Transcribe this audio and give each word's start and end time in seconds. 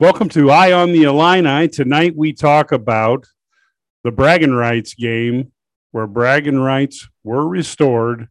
Welcome 0.00 0.30
to 0.30 0.50
Eye 0.50 0.72
on 0.72 0.92
the 0.92 1.02
Illini. 1.02 1.68
Tonight 1.68 2.14
we 2.16 2.32
talk 2.32 2.72
about 2.72 3.26
the 4.02 4.10
bragging 4.10 4.54
rights 4.54 4.94
game 4.94 5.52
where 5.90 6.06
bragging 6.06 6.58
rights 6.58 7.06
were 7.22 7.46
restored. 7.46 8.28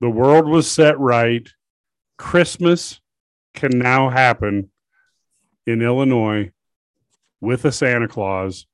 The 0.00 0.08
world 0.08 0.46
was 0.46 0.70
set 0.70 0.96
right. 1.00 1.48
Christmas 2.18 3.00
can 3.52 3.76
now 3.80 4.10
happen 4.10 4.70
in 5.66 5.82
Illinois 5.82 6.52
with 7.40 7.64
a 7.64 7.72
Santa 7.72 8.06
Claus. 8.06 8.68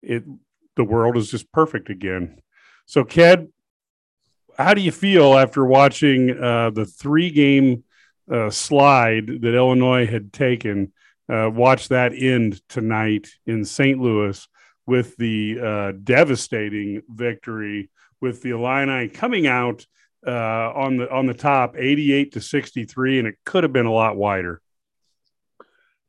It 0.00 0.24
the 0.76 0.84
world 0.84 1.18
is 1.18 1.30
just 1.30 1.52
perfect 1.52 1.90
again. 1.90 2.40
So, 2.86 3.04
Ked, 3.04 3.48
how 4.56 4.72
do 4.72 4.80
you 4.80 4.92
feel 4.92 5.36
after 5.36 5.62
watching 5.62 6.42
uh, 6.42 6.70
the 6.70 6.86
three 6.86 7.28
game 7.28 7.84
uh, 8.32 8.48
slide 8.48 9.26
that 9.42 9.54
Illinois 9.54 10.06
had 10.06 10.32
taken? 10.32 10.94
Uh, 11.28 11.50
watch 11.52 11.88
that 11.88 12.12
end 12.14 12.60
tonight 12.68 13.28
in 13.46 13.64
St. 13.64 13.98
Louis 13.98 14.46
with 14.86 15.16
the 15.16 15.58
uh, 15.60 15.92
devastating 16.04 17.02
victory 17.08 17.90
with 18.20 18.42
the 18.42 18.50
Illini 18.50 19.08
coming 19.08 19.46
out 19.46 19.84
uh, 20.26 20.72
on 20.74 20.96
the 20.96 21.10
on 21.10 21.26
the 21.26 21.34
top, 21.34 21.76
eighty-eight 21.76 22.32
to 22.32 22.40
sixty-three, 22.40 23.18
and 23.18 23.28
it 23.28 23.36
could 23.44 23.64
have 23.64 23.72
been 23.72 23.86
a 23.86 23.92
lot 23.92 24.16
wider. 24.16 24.60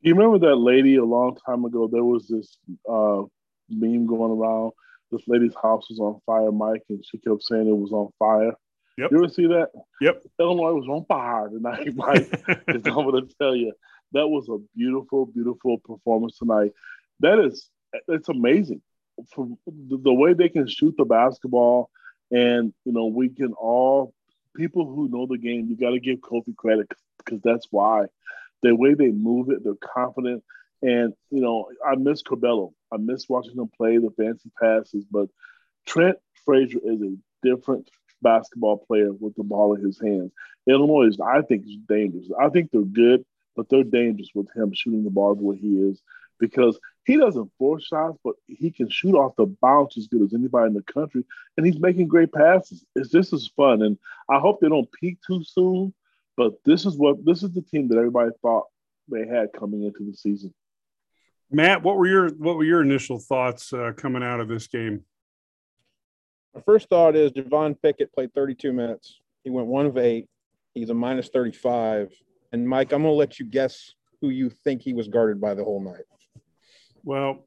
You 0.00 0.14
remember 0.14 0.38
that 0.48 0.56
lady 0.56 0.96
a 0.96 1.04
long 1.04 1.36
time 1.44 1.64
ago? 1.64 1.88
There 1.90 2.04
was 2.04 2.28
this 2.28 2.56
uh, 2.88 3.22
meme 3.68 4.06
going 4.06 4.32
around. 4.32 4.72
This 5.10 5.22
lady's 5.26 5.54
house 5.60 5.88
was 5.90 5.98
on 5.98 6.20
fire, 6.26 6.52
Mike, 6.52 6.82
and 6.88 7.04
she 7.04 7.18
kept 7.18 7.42
saying 7.42 7.68
it 7.68 7.76
was 7.76 7.92
on 7.92 8.10
fire. 8.18 8.52
Yep. 8.98 9.12
You 9.12 9.18
ever 9.18 9.28
see 9.28 9.46
that? 9.46 9.70
Yep. 10.00 10.22
Illinois 10.40 10.72
was 10.72 10.88
on 10.88 11.04
fire 11.06 11.48
tonight, 11.48 11.94
Mike. 11.94 12.28
I'm 12.68 12.82
going 12.82 13.26
to 13.26 13.34
tell 13.40 13.54
you 13.54 13.72
that 14.12 14.28
was 14.28 14.48
a 14.48 14.58
beautiful, 14.76 15.26
beautiful 15.26 15.78
performance 15.78 16.38
tonight. 16.38 16.72
That 17.20 17.38
is, 17.38 17.68
it's 18.06 18.28
amazing 18.28 18.82
for 19.34 19.48
the 19.66 20.12
way 20.12 20.32
they 20.32 20.48
can 20.48 20.66
shoot 20.66 20.94
the 20.96 21.04
basketball, 21.04 21.90
and 22.30 22.72
you 22.84 22.92
know 22.92 23.06
we 23.06 23.28
can 23.28 23.52
all 23.54 24.14
people 24.56 24.86
who 24.86 25.08
know 25.08 25.26
the 25.26 25.38
game. 25.38 25.66
You 25.68 25.76
got 25.76 25.90
to 25.90 26.00
give 26.00 26.18
Kofi 26.18 26.56
credit 26.56 26.90
because 27.18 27.40
that's 27.42 27.66
why 27.70 28.06
the 28.62 28.74
way 28.74 28.94
they 28.94 29.10
move 29.10 29.50
it, 29.50 29.64
they're 29.64 29.74
confident. 29.74 30.42
And 30.82 31.14
you 31.30 31.40
know, 31.40 31.70
I 31.84 31.96
miss 31.96 32.22
Curbelo. 32.22 32.72
I 32.92 32.96
miss 32.96 33.28
watching 33.28 33.56
him 33.56 33.70
play 33.76 33.98
the 33.98 34.10
fancy 34.16 34.50
passes. 34.60 35.04
But 35.10 35.28
Trent 35.86 36.18
Frazier 36.44 36.78
is 36.84 37.02
a 37.02 37.16
different 37.42 37.88
basketball 38.22 38.78
player 38.78 39.12
with 39.12 39.34
the 39.36 39.44
ball 39.44 39.74
in 39.74 39.84
his 39.84 40.00
hands. 40.00 40.32
Illinois 40.66 41.08
is, 41.08 41.18
I 41.20 41.42
think, 41.42 41.66
is 41.66 41.76
dangerous. 41.88 42.28
I 42.38 42.48
think 42.48 42.70
they're 42.70 42.82
good 42.82 43.24
but 43.58 43.68
they're 43.68 43.82
dangerous 43.82 44.30
with 44.36 44.46
him 44.54 44.72
shooting 44.72 45.02
the 45.02 45.10
ball 45.10 45.34
the 45.34 45.42
way 45.42 45.56
he 45.56 45.80
is 45.80 46.00
because 46.38 46.78
he 47.04 47.16
doesn't 47.16 47.50
force 47.58 47.84
shots, 47.84 48.16
but 48.22 48.36
he 48.46 48.70
can 48.70 48.88
shoot 48.88 49.16
off 49.16 49.34
the 49.36 49.46
bounce 49.46 49.98
as 49.98 50.06
good 50.06 50.22
as 50.22 50.32
anybody 50.32 50.68
in 50.68 50.74
the 50.74 50.82
country, 50.82 51.24
and 51.56 51.66
he's 51.66 51.80
making 51.80 52.06
great 52.06 52.32
passes. 52.32 52.84
It's 52.94 53.10
just 53.10 53.32
as 53.32 53.48
fun, 53.48 53.82
and 53.82 53.98
I 54.30 54.38
hope 54.38 54.60
they 54.60 54.68
don't 54.68 54.88
peak 54.92 55.18
too 55.26 55.42
soon. 55.42 55.92
But 56.36 56.52
this 56.64 56.86
is 56.86 56.96
what 56.96 57.24
this 57.24 57.42
is 57.42 57.50
the 57.50 57.62
team 57.62 57.88
that 57.88 57.98
everybody 57.98 58.30
thought 58.42 58.66
they 59.08 59.26
had 59.26 59.52
coming 59.52 59.82
into 59.82 60.08
the 60.08 60.16
season. 60.16 60.54
Matt, 61.50 61.82
what 61.82 61.96
were 61.96 62.06
your 62.06 62.28
what 62.28 62.54
were 62.54 62.64
your 62.64 62.82
initial 62.82 63.18
thoughts 63.18 63.72
uh, 63.72 63.90
coming 63.96 64.22
out 64.22 64.38
of 64.38 64.46
this 64.46 64.68
game? 64.68 65.02
My 66.54 66.60
first 66.60 66.88
thought 66.88 67.16
is 67.16 67.32
Javon 67.32 67.74
Pickett 67.82 68.14
played 68.14 68.32
32 68.34 68.72
minutes. 68.72 69.18
He 69.42 69.50
went 69.50 69.66
one 69.66 69.86
of 69.86 69.98
eight. 69.98 70.28
He's 70.74 70.90
a 70.90 70.94
minus 70.94 71.28
35. 71.28 72.12
And 72.52 72.68
Mike, 72.68 72.92
I'm 72.92 73.02
going 73.02 73.12
to 73.12 73.18
let 73.18 73.38
you 73.38 73.46
guess 73.46 73.92
who 74.20 74.30
you 74.30 74.50
think 74.50 74.82
he 74.82 74.92
was 74.92 75.08
guarded 75.08 75.40
by 75.40 75.54
the 75.54 75.64
whole 75.64 75.80
night. 75.80 76.04
Well, 77.04 77.46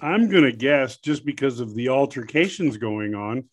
I'm 0.00 0.28
going 0.28 0.44
to 0.44 0.52
guess 0.52 0.96
just 0.98 1.24
because 1.24 1.60
of 1.60 1.74
the 1.74 1.88
altercations 1.88 2.76
going 2.76 3.14
on 3.14 3.44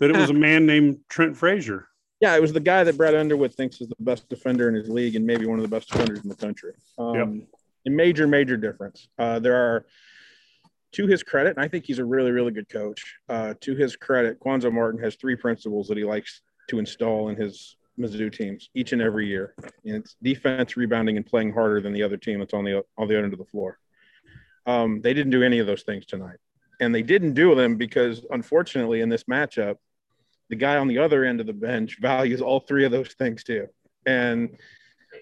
that 0.00 0.10
it 0.10 0.16
was 0.16 0.30
a 0.30 0.34
man 0.48 0.66
named 0.66 0.98
Trent 1.08 1.36
Frazier. 1.36 1.88
Yeah, 2.20 2.34
it 2.34 2.40
was 2.40 2.52
the 2.52 2.60
guy 2.60 2.82
that 2.84 2.96
Brad 2.96 3.14
Underwood 3.14 3.54
thinks 3.54 3.80
is 3.80 3.88
the 3.88 3.96
best 4.00 4.28
defender 4.28 4.68
in 4.68 4.74
his 4.74 4.88
league 4.88 5.16
and 5.16 5.26
maybe 5.26 5.46
one 5.46 5.58
of 5.58 5.62
the 5.62 5.68
best 5.68 5.90
defenders 5.90 6.22
in 6.22 6.28
the 6.28 6.36
country. 6.36 6.72
Um, 6.98 7.14
yep. 7.14 7.28
A 7.86 7.90
major, 7.90 8.26
major 8.26 8.56
difference. 8.56 9.08
Uh, 9.18 9.38
there 9.38 9.54
are, 9.54 9.86
to 10.92 11.06
his 11.06 11.22
credit, 11.22 11.56
and 11.56 11.64
I 11.64 11.68
think 11.68 11.84
he's 11.84 11.98
a 11.98 12.04
really, 12.04 12.30
really 12.30 12.52
good 12.52 12.68
coach. 12.70 13.16
Uh, 13.28 13.54
to 13.60 13.76
his 13.76 13.96
credit, 13.96 14.40
Cuonzo 14.40 14.72
Martin 14.72 15.02
has 15.02 15.16
three 15.16 15.36
principles 15.36 15.88
that 15.88 15.98
he 15.98 16.04
likes 16.04 16.40
to 16.68 16.78
install 16.78 17.28
in 17.28 17.36
his 17.36 17.75
Mizzou 17.98 18.32
teams 18.32 18.70
each 18.74 18.92
and 18.92 19.02
every 19.02 19.26
year. 19.26 19.54
And 19.84 19.96
it's 19.96 20.16
defense, 20.22 20.76
rebounding, 20.76 21.16
and 21.16 21.26
playing 21.26 21.52
harder 21.52 21.80
than 21.80 21.92
the 21.92 22.02
other 22.02 22.16
team 22.16 22.38
that's 22.38 22.54
on 22.54 22.64
the 22.64 22.84
on 22.98 23.08
the 23.08 23.14
other 23.14 23.24
end 23.24 23.32
of 23.32 23.38
the 23.38 23.44
floor. 23.44 23.78
Um, 24.66 25.00
they 25.00 25.14
didn't 25.14 25.30
do 25.30 25.42
any 25.42 25.58
of 25.58 25.66
those 25.66 25.82
things 25.82 26.06
tonight, 26.06 26.38
and 26.80 26.94
they 26.94 27.02
didn't 27.02 27.34
do 27.34 27.54
them 27.54 27.76
because, 27.76 28.24
unfortunately, 28.30 29.00
in 29.00 29.08
this 29.08 29.24
matchup, 29.24 29.76
the 30.48 30.56
guy 30.56 30.76
on 30.76 30.88
the 30.88 30.98
other 30.98 31.24
end 31.24 31.40
of 31.40 31.46
the 31.46 31.52
bench 31.52 31.98
values 32.00 32.40
all 32.40 32.60
three 32.60 32.84
of 32.84 32.92
those 32.92 33.12
things 33.14 33.44
too. 33.44 33.68
And 34.06 34.56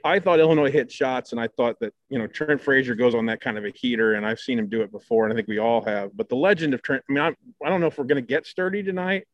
I 0.05 0.19
thought 0.19 0.41
Illinois 0.41 0.71
hit 0.71 0.91
shots, 0.91 1.33
and 1.33 1.41
I 1.41 1.49
thought 1.49 1.79
that 1.81 1.93
you 2.09 2.19
know 2.19 2.27
Trent 2.27 2.61
Frazier 2.61 2.95
goes 2.95 3.15
on 3.15 3.27
that 3.27 3.41
kind 3.41 3.59
of 3.59 3.65
a 3.65 3.71
heater, 3.71 4.15
and 4.15 4.27
I've 4.27 4.41
seen 4.41 4.59
him 4.59 4.69
do 4.69 4.83
it 4.83 4.91
before, 4.91 5.25
and 5.25 5.33
I 5.33 5.37
think 5.37 5.49
we 5.49 5.59
all 5.59 5.83
have. 5.85 6.17
But 6.17 6.29
the 6.29 6.37
legend 6.37 6.75
of 6.75 6.83
Trent, 6.83 7.05
I 7.09 7.13
mean, 7.13 7.23
I, 7.23 7.29
I 7.65 7.69
don't 7.69 7.81
know 7.81 7.87
if 7.87 7.99
we're 7.99 8.05
going 8.05 8.23
to 8.23 8.27
get 8.27 8.47
sturdy 8.47 8.83
tonight, 8.83 9.27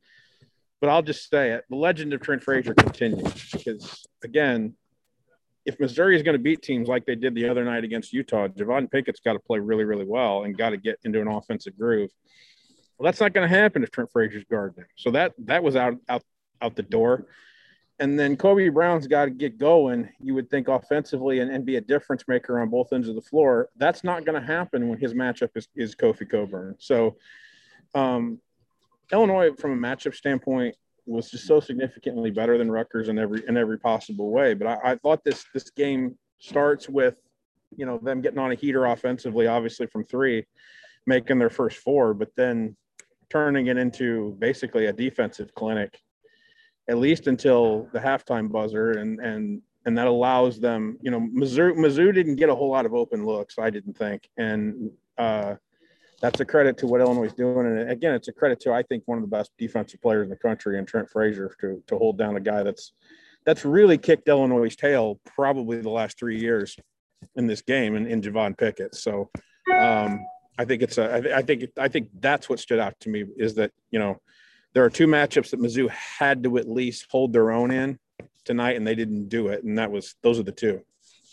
but 0.81 0.89
I'll 0.89 1.03
just 1.03 1.29
say 1.29 1.53
it. 1.53 1.65
The 1.69 1.77
legend 1.77 2.13
of 2.13 2.21
Trent 2.21 2.43
Frazier 2.43 2.75
continues 2.75 3.51
because, 3.53 4.07
again, 4.25 4.75
if 5.67 5.79
Missouri 5.79 6.17
is 6.17 6.23
going 6.23 6.37
to 6.37 6.43
beat 6.43 6.63
teams 6.63 6.89
like 6.89 7.05
they 7.05 7.15
did 7.15 7.35
the 7.35 7.49
other 7.49 7.65
night 7.65 7.85
against 7.85 8.13
Utah, 8.13 8.49
Javon 8.49 8.91
Pickett's 8.91 9.21
got 9.21 9.35
to 9.35 9.39
play 9.39 9.59
really, 9.59 9.85
really 9.85 10.07
well 10.07 10.45
and 10.45 10.57
got 10.57 10.71
to 10.71 10.79
get 10.79 10.99
into 11.05 11.21
an 11.21 11.29
offensive 11.29 11.79
groove. 11.79 12.11
Well, 12.99 13.05
that's 13.05 13.21
not 13.21 13.33
going 13.33 13.49
to 13.49 13.55
happen 13.55 13.83
if 13.83 13.91
Trent 13.91 14.11
Frazier's 14.11 14.45
guarding. 14.51 14.85
So 14.97 15.11
that 15.13 15.33
that 15.45 15.63
was 15.63 15.77
out 15.77 15.95
out 16.09 16.23
out 16.61 16.77
the 16.77 16.83
door. 16.83 17.27
And 17.99 18.19
then 18.19 18.37
Kobe 18.37 18.71
Brown's 18.71 19.07
got 19.07 19.27
to 19.27 19.31
get 19.31 19.59
going. 19.59 20.09
You 20.21 20.35
would 20.35 20.49
think 20.49 20.69
offensively 20.69 21.41
and, 21.41 21.51
and 21.51 21.67
be 21.67 21.77
a 21.77 21.83
difference 21.83 22.25
maker 22.27 22.59
on 22.59 22.71
both 22.71 22.95
ends 22.95 23.09
of 23.09 23.15
the 23.15 23.21
floor. 23.21 23.69
That's 23.77 24.03
not 24.03 24.25
going 24.25 24.41
to 24.41 24.47
happen 24.47 24.89
when 24.89 24.99
his 24.99 25.13
matchup 25.13 25.51
is, 25.55 25.69
is 25.77 25.95
Kofi 25.95 26.29
Cockburn. 26.29 26.77
So 26.79 27.17
um, 27.95 28.41
Illinois, 29.13 29.53
from 29.59 29.73
a 29.73 29.89
matchup 29.89 30.15
standpoint, 30.15 30.75
was 31.07 31.31
just 31.31 31.47
so 31.47 31.61
significantly 31.61 32.31
better 32.31 32.57
than 32.59 32.71
Rutgers 32.71 33.09
in 33.09 33.19
every 33.19 33.43
in 33.49 33.57
every 33.57 33.79
possible 33.79 34.31
way. 34.31 34.55
But 34.55 34.67
I, 34.69 34.93
I, 34.93 34.95
thought 34.97 35.25
this 35.25 35.45
this 35.53 35.71
game 35.71 36.17
starts 36.39 36.89
with, 36.89 37.17
you 37.77 37.87
know, 37.87 37.99
them 37.99 38.21
getting 38.21 38.39
on 38.39 38.53
a 38.53 38.55
heater 38.55 38.87
offensively, 38.87 39.47
obviously 39.47 39.87
from 39.87 40.05
three, 40.05 40.47
making 41.07 41.39
their 41.39 41.51
first 41.51 41.79
four, 41.79 42.15
but 42.15 42.29
then 42.37 42.77
turning 43.29 43.69
it 43.69 43.77
into 43.77 44.37
basically 44.39 44.87
a 44.87 44.93
defensive 44.93 45.55
clinic, 45.55 45.99
at 46.89 46.99
least 46.99 47.27
until 47.27 47.89
the 47.93 47.99
halftime 47.99 48.51
buzzer, 48.51 48.93
and 48.93 49.19
and 49.21 49.63
and 49.87 49.97
that 49.97 50.07
allows 50.07 50.61
them, 50.61 50.99
you 51.01 51.11
know, 51.11 51.21
Mizzou 51.21 51.75
Mizzou 51.75 52.15
didn't 52.15 52.37
get 52.37 52.51
a 52.51 52.55
whole 52.55 52.71
lot 52.71 52.87
of 52.87 52.95
open 52.95 53.25
looks, 53.25 53.59
I 53.59 53.71
didn't 53.71 53.97
think, 53.97 54.29
and 54.37 54.91
uh, 55.17 55.55
that's 56.21 56.41
a 56.41 56.45
credit 56.45 56.77
to 56.79 56.87
what 56.87 57.01
Illinois 57.01 57.25
is 57.25 57.33
doing. 57.33 57.67
And 57.67 57.91
again, 57.91 58.15
it's 58.15 58.29
a 58.29 58.33
credit 58.33 58.61
to 58.61 58.73
I 58.73 58.83
think 58.83 59.03
one 59.07 59.19
of 59.19 59.23
the 59.23 59.29
best 59.29 59.51
defensive 59.59 60.01
players 60.03 60.25
in 60.25 60.31
the 60.31 60.37
country, 60.37 60.79
and 60.79 60.87
Trent 60.87 61.09
Frazier, 61.11 61.55
to 61.61 61.83
to 61.87 61.99
hold 61.99 62.19
down 62.19 62.37
a 62.37 62.41
guy 62.41 62.63
that's 62.63 62.93
that's 63.45 63.65
really 63.65 63.99
kicked 63.99 64.29
Illinois' 64.29 64.77
tail 64.77 65.19
probably 65.25 65.81
the 65.81 65.91
last 65.91 66.19
three 66.19 66.39
years 66.39 66.77
in 67.37 67.47
this 67.47 67.63
game, 67.63 67.97
and 67.97 68.07
in 68.07 68.21
Javon 68.21 68.57
Pickett. 68.57 68.95
So 68.95 69.31
um, 69.75 70.25
I 70.59 70.65
think 70.65 70.83
it's 70.83 70.99
a 70.99 71.35
I 71.35 71.43
think 71.43 71.65
I 71.79 71.89
think 71.89 72.11
that's 72.21 72.49
what 72.49 72.61
stood 72.61 72.79
out 72.79 72.99
to 73.01 73.09
me 73.09 73.25
is 73.37 73.55
that 73.55 73.73
you 73.91 73.99
know 73.99 74.21
there 74.75 74.85
are 74.85 74.91
two 74.91 75.07
matchups 75.07 75.51
that 75.51 75.61
Mizzou 75.61 75.89
had 75.91 76.45
to 76.45 76.59
at 76.59 76.69
least 76.69 77.07
hold 77.11 77.33
their 77.33 77.51
own 77.51 77.71
in 77.71 77.99
tonight, 78.45 78.77
and 78.77 78.87
they 78.87 78.95
didn't 78.95 79.29
do 79.29 79.49
it, 79.49 79.65
and 79.65 79.79
that 79.79 79.91
was 79.91 80.17
those 80.23 80.39
are 80.39 80.45
the 80.45 80.53
two. 80.53 80.83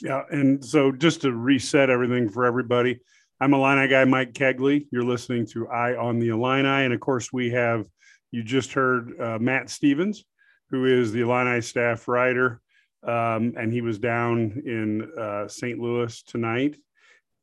Yeah, 0.01 0.23
and 0.29 0.63
so 0.63 0.91
just 0.91 1.21
to 1.21 1.31
reset 1.33 1.89
everything 1.89 2.29
for 2.29 2.45
everybody 2.45 2.99
I'm 3.39 3.53
Illini 3.53 3.87
guy 3.87 4.03
Mike 4.03 4.33
Kegley. 4.33 4.87
You're 4.91 5.03
listening 5.03 5.45
to 5.47 5.67
Eye 5.67 5.95
on 5.95 6.17
the 6.17 6.29
Illini. 6.29 6.85
And 6.85 6.93
of 6.93 6.99
course, 6.99 7.31
we 7.31 7.51
have, 7.51 7.85
you 8.31 8.41
just 8.41 8.73
heard 8.73 9.13
uh, 9.21 9.37
Matt 9.39 9.69
Stevens, 9.69 10.25
who 10.71 10.85
is 10.85 11.11
the 11.11 11.21
Illini 11.21 11.61
staff 11.61 12.07
writer. 12.07 12.59
Um, 13.03 13.53
and 13.55 13.71
he 13.71 13.81
was 13.81 13.99
down 13.99 14.63
in 14.65 15.11
uh, 15.19 15.47
St. 15.47 15.77
Louis 15.77 16.23
tonight. 16.23 16.77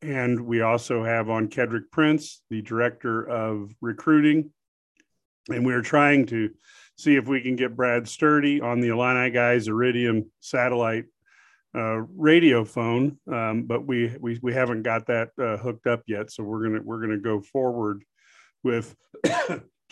And 0.02 0.46
we 0.46 0.62
also 0.62 1.05
have 1.05 1.31
on 1.31 1.49
Kedrick 1.49 1.93
Prince, 1.93 2.43
the 2.50 2.61
director 2.61 3.23
of 3.23 3.73
recruiting. 3.81 4.50
And 5.49 5.64
we're 5.64 5.81
trying 5.81 6.26
to 6.26 6.50
see 6.99 7.14
if 7.14 7.29
we 7.29 7.41
can 7.41 7.55
get 7.55 7.76
Brad 7.76 8.08
Sturdy 8.08 8.61
on 8.61 8.81
the 8.81 8.88
Illini 8.88 9.31
guys 9.31 9.69
Iridium 9.69 10.29
satellite 10.41 11.05
uh, 11.75 12.03
radio 12.17 12.65
phone, 12.65 13.19
um, 13.31 13.65
but 13.65 13.87
we, 13.87 14.15
we 14.21 14.38
we 14.43 14.53
haven't 14.53 14.82
got 14.82 15.06
that 15.06 15.31
uh, 15.38 15.56
hooked 15.56 15.87
up 15.87 16.03
yet. 16.06 16.31
So 16.31 16.44
we're 16.44 16.62
gonna 16.65 16.82
we're 16.82 17.00
gonna 17.00 17.19
go 17.19 17.41
forward 17.41 18.05
with 18.62 18.94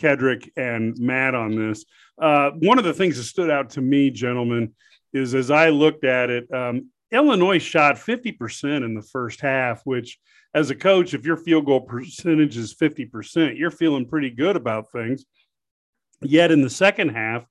Kedrick 0.01 0.49
and 0.57 0.97
Matt 0.97 1.35
on 1.35 1.55
this. 1.55 1.85
Uh, 2.21 2.51
one 2.51 2.77
of 2.77 2.85
the 2.85 2.93
things 2.93 3.17
that 3.17 3.23
stood 3.23 3.49
out 3.49 3.71
to 3.71 3.81
me, 3.81 4.09
gentlemen, 4.09 4.73
is 5.13 5.35
as 5.35 5.51
I 5.51 5.69
looked 5.69 6.03
at 6.03 6.29
it, 6.29 6.51
um, 6.53 6.89
Illinois 7.11 7.59
shot 7.59 7.95
50% 7.95 8.83
in 8.83 8.95
the 8.95 9.01
first 9.01 9.39
half, 9.39 9.81
which, 9.85 10.19
as 10.53 10.71
a 10.71 10.75
coach, 10.75 11.13
if 11.13 11.25
your 11.25 11.37
field 11.37 11.65
goal 11.65 11.81
percentage 11.81 12.57
is 12.57 12.73
50%, 12.73 13.57
you're 13.57 13.71
feeling 13.71 14.07
pretty 14.07 14.31
good 14.31 14.55
about 14.55 14.91
things. 14.91 15.25
Yet 16.21 16.51
in 16.51 16.61
the 16.61 16.69
second 16.69 17.09
half, 17.09 17.45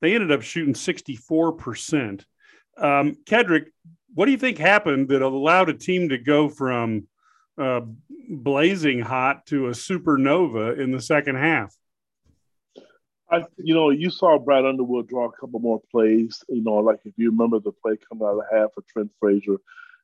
they 0.00 0.14
ended 0.14 0.32
up 0.32 0.42
shooting 0.42 0.74
64%. 0.74 2.24
Um, 2.76 3.16
Kedrick, 3.24 3.66
what 4.14 4.26
do 4.26 4.32
you 4.32 4.38
think 4.38 4.58
happened 4.58 5.08
that 5.08 5.22
allowed 5.22 5.68
a 5.68 5.74
team 5.74 6.08
to 6.08 6.18
go 6.18 6.48
from 6.48 7.06
uh, 7.58 7.80
blazing 8.28 9.00
hot 9.00 9.46
to 9.46 9.68
a 9.68 9.70
supernova 9.70 10.78
in 10.78 10.90
the 10.90 11.00
second 11.00 11.36
half? 11.36 11.74
I, 13.30 13.44
you 13.56 13.74
know, 13.74 13.90
you 13.90 14.10
saw 14.10 14.38
Brad 14.38 14.64
Underwood 14.64 15.08
draw 15.08 15.28
a 15.28 15.32
couple 15.32 15.58
more 15.58 15.80
plays. 15.90 16.42
You 16.48 16.62
know, 16.62 16.74
like 16.74 17.00
if 17.04 17.14
you 17.16 17.30
remember 17.30 17.58
the 17.58 17.72
play 17.72 17.96
coming 18.08 18.26
out 18.26 18.38
of 18.38 18.44
half 18.52 18.74
for 18.74 18.84
Trent 18.88 19.10
Frazier, 19.18 19.56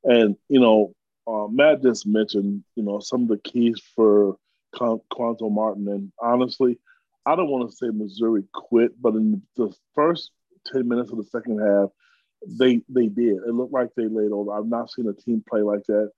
and 0.05 0.37
you 0.49 0.61
know, 0.61 0.95
uh, 1.27 1.47
Matt 1.49 1.83
just 1.83 2.07
mentioned, 2.07 2.65
you 2.75 2.83
know, 2.83 2.99
some 2.99 3.23
of 3.23 3.29
the 3.29 3.39
keys 3.39 3.81
for 3.95 4.37
Cuonzo 4.75 5.51
Martin, 5.51 5.89
and 5.89 6.13
honestly, 6.21 6.79
I 7.27 7.37
don't 7.37 7.51
want 7.51 7.71
to 7.71 7.77
say 7.77 7.89
Missouri 7.93 8.45
quit, 8.53 9.01
but 9.01 9.15
in 9.15 9.43
the 9.57 9.73
first 9.95 10.33
ten 10.67 10.89
minutes 10.89 11.13
of 11.13 11.19
the 11.19 11.25
second 11.25 11.61
half, 11.61 11.91
they 12.47 12.83
they 12.89 13.07
did. 13.07 13.37
It 13.47 13.55
looked 13.55 13.73
like 13.73 13.91
they 13.97 14.07
laid 14.07 14.33
over. 14.33 14.53
I've 14.53 14.67
not 14.67 14.91
seen 14.91 15.09
a 15.09 15.13
team 15.13 15.45
play 15.49 15.63
like 15.63 15.85
that 15.87 16.11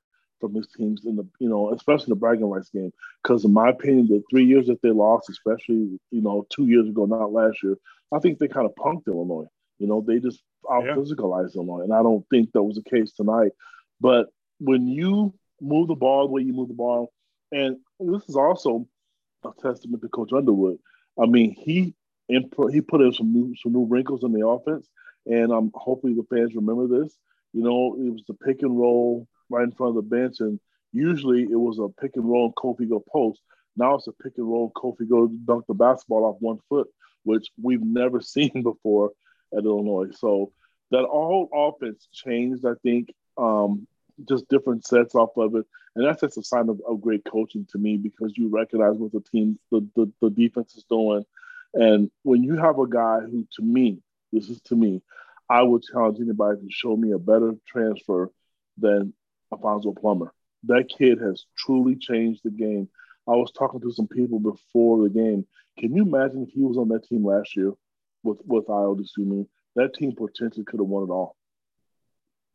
from 0.42 0.52
these 0.52 0.68
teams 0.76 1.06
in 1.06 1.14
the 1.14 1.26
you 1.38 1.48
know 1.48 1.72
especially 1.72 2.06
in 2.06 2.10
the 2.10 2.16
bragging 2.16 2.50
rights 2.50 2.68
game 2.68 2.92
because 3.22 3.44
in 3.44 3.52
my 3.52 3.70
opinion 3.70 4.08
the 4.08 4.22
three 4.28 4.44
years 4.44 4.66
that 4.66 4.82
they 4.82 4.90
lost 4.90 5.30
especially 5.30 6.00
you 6.10 6.20
know 6.20 6.44
two 6.50 6.66
years 6.66 6.88
ago 6.88 7.06
not 7.06 7.32
last 7.32 7.62
year 7.62 7.76
I 8.12 8.18
think 8.18 8.38
they 8.38 8.48
kind 8.48 8.66
of 8.66 8.74
punked 8.74 9.06
Illinois 9.06 9.46
you 9.78 9.86
know 9.86 10.04
they 10.04 10.18
just 10.18 10.42
out 10.70 10.82
physicalized 10.82 11.54
yeah. 11.54 11.60
Illinois 11.60 11.84
and 11.84 11.94
I 11.94 12.02
don't 12.02 12.26
think 12.28 12.50
that 12.52 12.62
was 12.62 12.74
the 12.74 12.90
case 12.90 13.12
tonight 13.12 13.52
but 14.00 14.26
when 14.58 14.88
you 14.88 15.32
move 15.60 15.86
the 15.86 15.94
ball 15.94 16.26
the 16.26 16.32
way 16.32 16.42
you 16.42 16.52
move 16.52 16.68
the 16.68 16.74
ball 16.74 17.12
and 17.52 17.76
this 18.00 18.28
is 18.28 18.34
also 18.34 18.86
a 19.44 19.50
testament 19.62 20.02
to 20.02 20.08
Coach 20.08 20.32
Underwood 20.32 20.78
I 21.22 21.26
mean 21.26 21.52
he 21.52 21.94
he 22.28 22.80
put 22.80 23.00
in 23.00 23.12
some 23.12 23.32
new 23.32 23.54
some 23.62 23.72
new 23.72 23.84
wrinkles 23.84 24.24
in 24.24 24.32
the 24.32 24.44
offense 24.44 24.88
and 25.26 25.52
I'm 25.52 25.70
hopefully 25.74 26.14
the 26.14 26.26
fans 26.30 26.54
remember 26.54 26.86
this 26.86 27.16
you 27.52 27.62
know 27.62 27.96
it 27.98 28.12
was 28.12 28.22
the 28.26 28.34
pick 28.34 28.62
and 28.62 28.78
roll 28.78 29.26
right 29.52 29.64
in 29.64 29.72
front 29.72 29.96
of 29.96 29.96
the 29.96 30.16
bench. 30.16 30.40
And 30.40 30.58
usually 30.92 31.42
it 31.42 31.58
was 31.58 31.78
a 31.78 31.88
pick 32.00 32.16
and 32.16 32.28
roll 32.28 32.46
and 32.46 32.56
Kofi 32.56 32.88
go 32.88 33.04
post. 33.12 33.40
Now 33.76 33.94
it's 33.94 34.08
a 34.08 34.12
pick 34.12 34.32
and 34.38 34.48
roll, 34.48 34.72
Kofi 34.74 35.08
go 35.08 35.28
dunk 35.28 35.66
the 35.66 35.74
basketball 35.74 36.24
off 36.24 36.36
one 36.40 36.58
foot, 36.68 36.88
which 37.22 37.48
we've 37.62 37.82
never 37.82 38.20
seen 38.20 38.62
before 38.62 39.12
at 39.56 39.64
Illinois. 39.64 40.10
So 40.18 40.52
that 40.90 41.04
whole 41.04 41.48
offense 41.52 42.08
changed, 42.12 42.66
I 42.66 42.74
think, 42.82 43.14
um, 43.38 43.86
just 44.28 44.48
different 44.48 44.86
sets 44.86 45.14
off 45.14 45.36
of 45.36 45.54
it. 45.54 45.66
And 45.94 46.06
that's 46.06 46.20
just 46.22 46.38
a 46.38 46.42
sign 46.42 46.68
of, 46.68 46.80
of 46.86 47.00
great 47.00 47.24
coaching 47.24 47.66
to 47.72 47.78
me 47.78 47.98
because 47.98 48.32
you 48.36 48.48
recognize 48.48 48.96
what 48.96 49.12
the 49.12 49.20
team, 49.20 49.58
the, 49.70 49.86
the, 49.94 50.10
the 50.20 50.30
defense 50.30 50.74
is 50.74 50.84
doing. 50.84 51.24
And 51.74 52.10
when 52.22 52.42
you 52.42 52.56
have 52.56 52.78
a 52.78 52.86
guy 52.86 53.20
who, 53.20 53.46
to 53.56 53.62
me, 53.62 53.98
this 54.32 54.48
is 54.48 54.60
to 54.62 54.76
me, 54.76 55.02
I 55.48 55.62
would 55.62 55.82
challenge 55.82 56.18
anybody 56.20 56.60
to 56.60 56.68
show 56.70 56.96
me 56.96 57.12
a 57.12 57.18
better 57.18 57.52
transfer 57.66 58.30
than 58.78 59.12
Alfonso 59.52 59.92
Plummer. 59.92 60.32
That 60.64 60.88
kid 60.88 61.20
has 61.20 61.44
truly 61.56 61.96
changed 61.96 62.40
the 62.44 62.50
game. 62.50 62.88
I 63.28 63.32
was 63.32 63.52
talking 63.52 63.80
to 63.80 63.92
some 63.92 64.08
people 64.08 64.40
before 64.40 65.02
the 65.02 65.10
game. 65.10 65.46
Can 65.78 65.94
you 65.94 66.02
imagine 66.02 66.44
if 66.44 66.50
he 66.54 66.62
was 66.62 66.76
on 66.76 66.88
that 66.88 67.04
team 67.04 67.24
last 67.24 67.56
year 67.56 67.72
with 68.22 68.38
with 68.44 68.66
Ayo 68.66 68.98
Dosunmu? 68.98 69.46
That 69.76 69.94
team 69.94 70.12
potentially 70.14 70.64
could 70.64 70.80
have 70.80 70.88
won 70.88 71.04
it 71.04 71.12
all. 71.12 71.36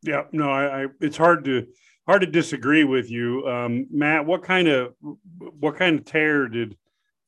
Yeah, 0.02 0.24
no, 0.32 0.50
I, 0.50 0.84
I, 0.84 0.86
it's 1.00 1.16
hard 1.16 1.44
to 1.46 1.66
hard 2.06 2.20
to 2.20 2.26
disagree 2.26 2.84
with 2.84 3.10
you, 3.10 3.46
um, 3.46 3.86
Matt. 3.90 4.26
What 4.26 4.42
kind 4.42 4.68
of 4.68 4.94
what 5.38 5.76
kind 5.76 5.98
of 5.98 6.04
tear 6.04 6.48
did 6.48 6.76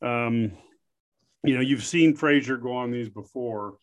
um, 0.03 0.53
you 1.45 1.55
know? 1.55 1.61
You've 1.61 1.85
seen 1.85 2.15
Frazier 2.15 2.57
go 2.57 2.73
on 2.73 2.91
these 2.91 3.09
before. 3.09 3.75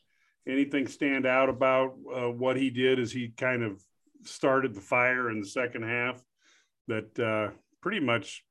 Anything 0.48 0.88
stand 0.88 1.26
out 1.26 1.50
about 1.50 1.96
uh, 2.14 2.30
what 2.30 2.56
he 2.58 2.70
did 2.70 3.00
as 3.00 3.12
he 3.12 3.30
kind 3.30 3.64
of 3.64 3.82
started 4.24 4.74
the 4.74 4.82
fire 4.82 5.30
in 5.30 5.40
the 5.42 5.48
second 5.48 5.84
half 5.84 6.24
that 6.88 7.20
uh, 7.20 7.54
pretty 7.82 8.00
much, 8.00 8.44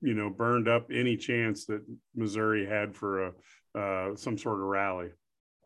you 0.00 0.14
know, 0.14 0.30
burned 0.30 0.68
up 0.68 0.90
any 0.92 1.16
chance 1.16 1.66
that 1.66 1.82
Missouri 2.14 2.66
had 2.66 2.94
for 2.94 3.26
a 3.26 3.32
uh, 3.74 4.14
some 4.14 4.36
sort 4.36 4.60
of 4.60 4.66
rally. 4.66 5.08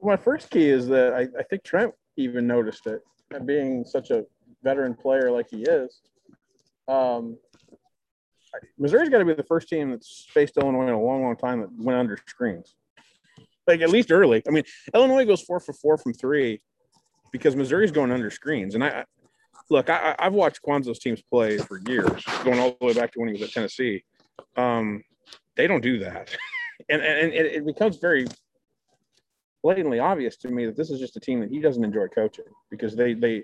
My 0.03 0.17
first 0.17 0.50
key 0.50 0.69
is 0.69 0.87
that 0.88 1.12
I, 1.15 1.27
I 1.39 1.43
think 1.43 1.65
Trent 1.65 1.93
even 2.17 2.47
noticed 2.47 2.87
it, 2.87 3.03
being 3.44 3.85
such 3.85 4.11
a 4.11 4.25
veteran 4.62 4.94
player 4.94 5.31
like 5.31 5.49
he 5.50 5.62
is. 5.62 6.00
Um, 6.89 7.37
Missouri's 8.79 9.09
got 9.09 9.19
to 9.19 9.25
be 9.25 9.35
the 9.35 9.43
first 9.43 9.69
team 9.69 9.91
that's 9.91 10.27
faced 10.31 10.56
Illinois 10.56 10.89
in 10.89 10.94
a 10.94 11.00
long, 11.00 11.23
long 11.23 11.37
time 11.37 11.61
that 11.61 11.71
went 11.77 11.99
under 11.99 12.19
screens. 12.27 12.77
Like 13.67 13.81
at 13.81 13.91
least 13.91 14.13
early. 14.13 14.43
I 14.47 14.51
mean, 14.51 14.65
Illinois 14.95 15.25
goes 15.25 15.43
four 15.43 15.61
for 15.61 15.73
four 15.73 15.99
from 15.99 16.15
three 16.15 16.61
because 17.33 17.57
Missouri's 17.57 17.91
going 17.91 18.13
under 18.13 18.31
screens. 18.31 18.75
And 18.75 18.85
I 18.85 19.05
look, 19.71 19.91
I, 19.91 20.15
have 20.19 20.33
watched 20.33 20.61
Cuonzo's 20.63 20.99
teams 20.99 21.23
play 21.23 21.59
for 21.59 21.81
years, 21.89 22.25
going 22.45 22.59
all 22.59 22.77
the 22.81 22.87
way 22.87 22.95
back 22.95 23.13
to 23.13 23.21
when 23.21 23.29
he 23.29 23.33
was 23.33 23.43
at 23.43 23.53
Tennessee. 23.53 24.05
Um, 24.57 25.03
they 25.57 25.67
don't 25.67 25.83
do 25.83 25.99
that, 26.01 26.35
and 26.89 27.03
and 27.03 27.33
it, 27.33 27.47
it 27.47 27.67
becomes 27.67 27.97
very 27.97 28.27
blatantly 29.63 29.99
obvious 29.99 30.37
to 30.37 30.49
me 30.49 30.67
that 30.67 30.77
this 30.77 30.91
is 30.91 31.01
just 31.01 31.17
a 31.17 31.21
team 31.21 31.41
that 31.41 31.51
he 31.51 31.59
doesn't 31.59 31.83
enjoy 31.83 32.07
coaching 32.09 32.45
because 32.71 32.95
they 32.95 33.15
they 33.15 33.43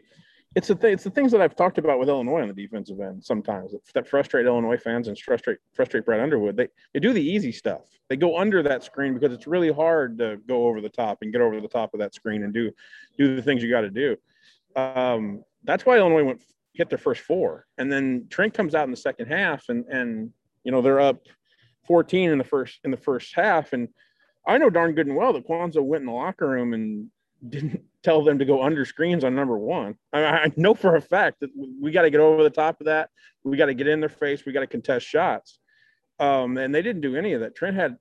it's 0.54 0.68
the 0.68 0.74
th- 0.74 0.92
it's 0.92 1.04
the 1.04 1.10
things 1.10 1.32
that 1.32 1.40
I've 1.40 1.56
talked 1.56 1.78
about 1.78 1.98
with 1.98 2.08
Illinois 2.08 2.42
on 2.42 2.48
the 2.48 2.54
defensive 2.54 3.00
end 3.00 3.24
sometimes 3.24 3.74
that, 3.94 4.06
frustrate 4.06 4.46
Illinois 4.46 4.76
fans 4.76 5.08
and 5.08 5.18
frustrate 5.18 5.58
frustrate 5.72 6.04
Brad 6.04 6.20
Underwood. 6.20 6.56
They 6.56 6.68
they 6.92 7.00
do 7.00 7.12
the 7.12 7.22
easy 7.22 7.52
stuff. 7.52 7.82
They 8.08 8.16
go 8.16 8.38
under 8.38 8.62
that 8.62 8.84
screen 8.84 9.14
because 9.14 9.32
it's 9.32 9.46
really 9.46 9.72
hard 9.72 10.18
to 10.18 10.38
go 10.46 10.66
over 10.66 10.80
the 10.80 10.88
top 10.88 11.18
and 11.22 11.32
get 11.32 11.40
over 11.40 11.60
the 11.60 11.68
top 11.68 11.94
of 11.94 12.00
that 12.00 12.14
screen 12.14 12.42
and 12.42 12.52
do 12.52 12.70
do 13.16 13.34
the 13.34 13.42
things 13.42 13.62
you 13.62 13.70
got 13.70 13.82
to 13.82 13.90
do. 13.90 14.16
Um, 14.76 15.42
that's 15.64 15.86
why 15.86 15.96
Illinois 15.98 16.24
went 16.24 16.42
hit 16.74 16.88
their 16.88 16.98
first 16.98 17.22
four, 17.22 17.66
and 17.78 17.90
then 17.90 18.26
Trent 18.30 18.54
comes 18.54 18.74
out 18.74 18.84
in 18.84 18.90
the 18.90 18.96
second 18.96 19.26
half, 19.26 19.68
and 19.68 19.86
and 19.86 20.30
you 20.64 20.72
know 20.72 20.82
they're 20.82 21.00
up 21.00 21.20
14 21.86 22.30
in 22.30 22.38
the 22.38 22.44
first 22.44 22.80
in 22.84 22.90
the 22.90 22.96
first 22.96 23.34
half, 23.34 23.72
and 23.72 23.88
I 24.46 24.58
know 24.58 24.70
darn 24.70 24.94
good 24.94 25.06
and 25.06 25.16
well 25.16 25.32
that 25.32 25.46
Cuonzo 25.46 25.82
went 25.82 26.02
in 26.02 26.06
the 26.06 26.12
locker 26.12 26.48
room 26.48 26.74
and 26.74 27.08
didn't 27.48 27.82
tell 28.02 28.22
them 28.22 28.38
to 28.38 28.44
go 28.44 28.62
under 28.62 28.84
screens 28.84 29.24
on 29.24 29.34
number 29.34 29.56
one. 29.56 29.96
I, 30.12 30.24
I 30.24 30.52
know 30.56 30.74
for 30.74 30.96
a 30.96 31.00
fact 31.00 31.40
that 31.40 31.50
we 31.80 31.90
got 31.90 32.02
to 32.02 32.10
get 32.10 32.20
over 32.20 32.42
the 32.42 32.50
top 32.50 32.80
of 32.80 32.86
that. 32.86 33.10
We 33.44 33.56
got 33.56 33.66
to 33.66 33.74
get 33.74 33.88
in 33.88 34.00
their 34.00 34.08
face. 34.08 34.44
We 34.44 34.52
got 34.52 34.60
to 34.60 34.66
contest 34.66 35.06
shots. 35.06 35.58
Um, 36.18 36.56
and 36.58 36.74
they 36.74 36.82
didn't 36.82 37.02
do 37.02 37.16
any 37.16 37.32
of 37.32 37.40
that. 37.40 37.54
Trent 37.54 37.76
had, 37.76 37.96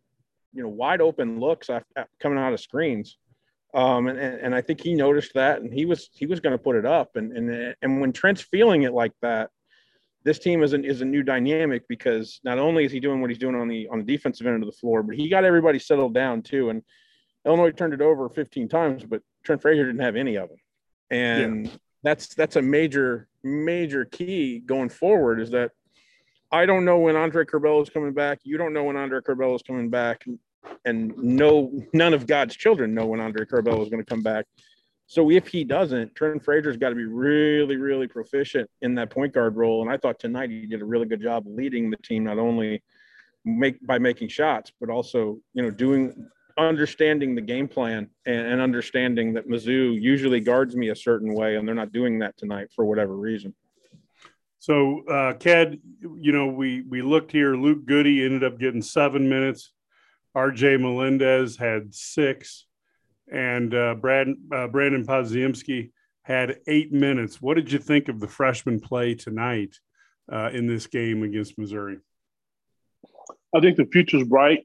you 0.53 0.63
know, 0.63 0.69
wide 0.69 1.01
open 1.01 1.39
looks 1.39 1.69
after, 1.69 2.07
coming 2.19 2.37
out 2.37 2.53
of 2.53 2.59
screens. 2.59 3.17
Um, 3.73 4.07
and, 4.07 4.19
and 4.19 4.55
I 4.55 4.61
think 4.61 4.81
he 4.81 4.93
noticed 4.93 5.33
that 5.35 5.61
and 5.61 5.73
he 5.73 5.85
was, 5.85 6.09
he 6.13 6.25
was 6.25 6.39
going 6.39 6.51
to 6.51 6.61
put 6.61 6.75
it 6.75 6.85
up. 6.85 7.15
And, 7.15 7.31
and, 7.31 7.75
and 7.81 8.01
when 8.01 8.11
Trent's 8.11 8.41
feeling 8.41 8.83
it 8.83 8.93
like 8.93 9.13
that, 9.21 9.49
this 10.23 10.39
team 10.39 10.61
is, 10.61 10.73
an, 10.73 10.83
is 10.83 11.01
a 11.01 11.05
new 11.05 11.23
dynamic 11.23 11.87
because 11.87 12.41
not 12.43 12.59
only 12.59 12.85
is 12.85 12.91
he 12.91 12.99
doing 12.99 13.21
what 13.21 13.29
he's 13.29 13.39
doing 13.39 13.55
on 13.55 13.67
the, 13.67 13.87
on 13.87 13.99
the 13.99 14.05
defensive 14.05 14.45
end 14.45 14.61
of 14.61 14.69
the 14.69 14.77
floor, 14.77 15.01
but 15.03 15.15
he 15.15 15.29
got 15.29 15.45
everybody 15.45 15.79
settled 15.79 16.13
down 16.13 16.41
too. 16.43 16.69
And 16.69 16.83
Illinois 17.45 17.71
turned 17.71 17.93
it 17.93 18.01
over 18.01 18.29
15 18.29 18.67
times, 18.67 19.03
but 19.03 19.21
Trent 19.43 19.61
Frazier 19.61 19.85
didn't 19.85 20.01
have 20.01 20.15
any 20.15 20.35
of 20.35 20.49
them. 20.49 20.57
And 21.09 21.65
yeah. 21.67 21.73
that's 22.03 22.33
that's 22.35 22.55
a 22.55 22.61
major 22.61 23.27
major 23.43 24.05
key 24.05 24.59
going 24.59 24.89
forward 24.89 25.41
is 25.41 25.51
that 25.51 25.71
I 26.51 26.65
don't 26.65 26.85
know 26.85 26.99
when 26.99 27.15
Andre 27.15 27.45
Curbelo 27.45 27.81
is 27.81 27.89
coming 27.89 28.13
back. 28.13 28.39
You 28.43 28.57
don't 28.57 28.73
know 28.73 28.83
when 28.83 28.97
Andre 28.97 29.19
Curbelo 29.19 29.55
is 29.55 29.61
coming 29.61 29.89
back, 29.89 30.25
and 30.85 31.15
no 31.17 31.71
none 31.93 32.13
of 32.13 32.27
God's 32.27 32.55
children 32.55 32.93
know 32.93 33.05
when 33.05 33.19
Andre 33.19 33.45
Curbelo 33.45 33.81
is 33.81 33.89
going 33.89 34.03
to 34.03 34.09
come 34.09 34.23
back. 34.23 34.45
So 35.07 35.29
if 35.29 35.47
he 35.47 35.65
doesn't, 35.65 36.15
Trent 36.15 36.41
Frazier's 36.41 36.77
got 36.77 36.89
to 36.89 36.95
be 36.95 37.03
really, 37.03 37.75
really 37.75 38.07
proficient 38.07 38.69
in 38.81 38.95
that 38.95 39.09
point 39.09 39.33
guard 39.33 39.57
role. 39.57 39.81
And 39.81 39.91
I 39.91 39.97
thought 39.97 40.19
tonight 40.19 40.49
he 40.49 40.65
did 40.65 40.81
a 40.81 40.85
really 40.85 41.05
good 41.05 41.21
job 41.21 41.43
leading 41.45 41.89
the 41.89 41.97
team, 41.97 42.23
not 42.23 42.39
only 42.39 42.81
make 43.43 43.85
by 43.85 43.99
making 43.99 44.29
shots, 44.29 44.71
but 44.79 44.89
also 44.89 45.39
you 45.53 45.63
know 45.63 45.71
doing 45.71 46.29
understanding 46.57 47.35
the 47.35 47.41
game 47.41 47.67
plan 47.67 48.09
and, 48.25 48.47
and, 48.47 48.61
understanding 48.61 49.33
that 49.33 49.47
Mizzou 49.47 49.99
usually 49.99 50.39
guards 50.39 50.75
me 50.75 50.89
a 50.89 50.95
certain 50.95 51.33
way, 51.33 51.55
and 51.55 51.67
they're 51.67 51.75
not 51.75 51.91
doing 51.91 52.19
that 52.19 52.37
tonight 52.37 52.69
for 52.75 52.85
whatever 52.85 53.15
reason. 53.15 53.53
So, 54.59 55.03
uh, 55.07 55.33
Ked, 55.33 55.79
you 56.19 56.31
know, 56.31 56.47
we 56.47 56.83
we 56.83 57.01
looked 57.01 57.31
here. 57.31 57.55
Luke 57.55 57.85
Goode 57.85 58.05
ended 58.05 58.43
up 58.43 58.59
getting 58.59 58.81
seven 58.81 59.27
minutes. 59.27 59.73
R.J. 60.35 60.77
Melendez 60.77 61.57
had 61.57 61.93
six, 61.93 62.67
and 63.31 63.73
uh, 63.73 63.95
Brad 63.95 64.27
uh, 64.53 64.67
Brandon 64.67 65.05
Podziemski 65.05 65.91
had 66.23 66.59
eight 66.67 66.91
minutes. 66.91 67.41
What 67.41 67.55
did 67.55 67.71
you 67.71 67.79
think 67.79 68.07
of 68.07 68.19
the 68.19 68.27
freshman 68.27 68.79
play 68.79 69.15
tonight 69.15 69.79
uh, 70.31 70.51
in 70.53 70.67
this 70.67 70.87
game 70.87 71.23
against 71.23 71.57
Missouri? 71.57 71.97
I 73.55 73.59
think 73.59 73.77
the 73.77 73.87
future's 73.91 74.23
bright. 74.23 74.63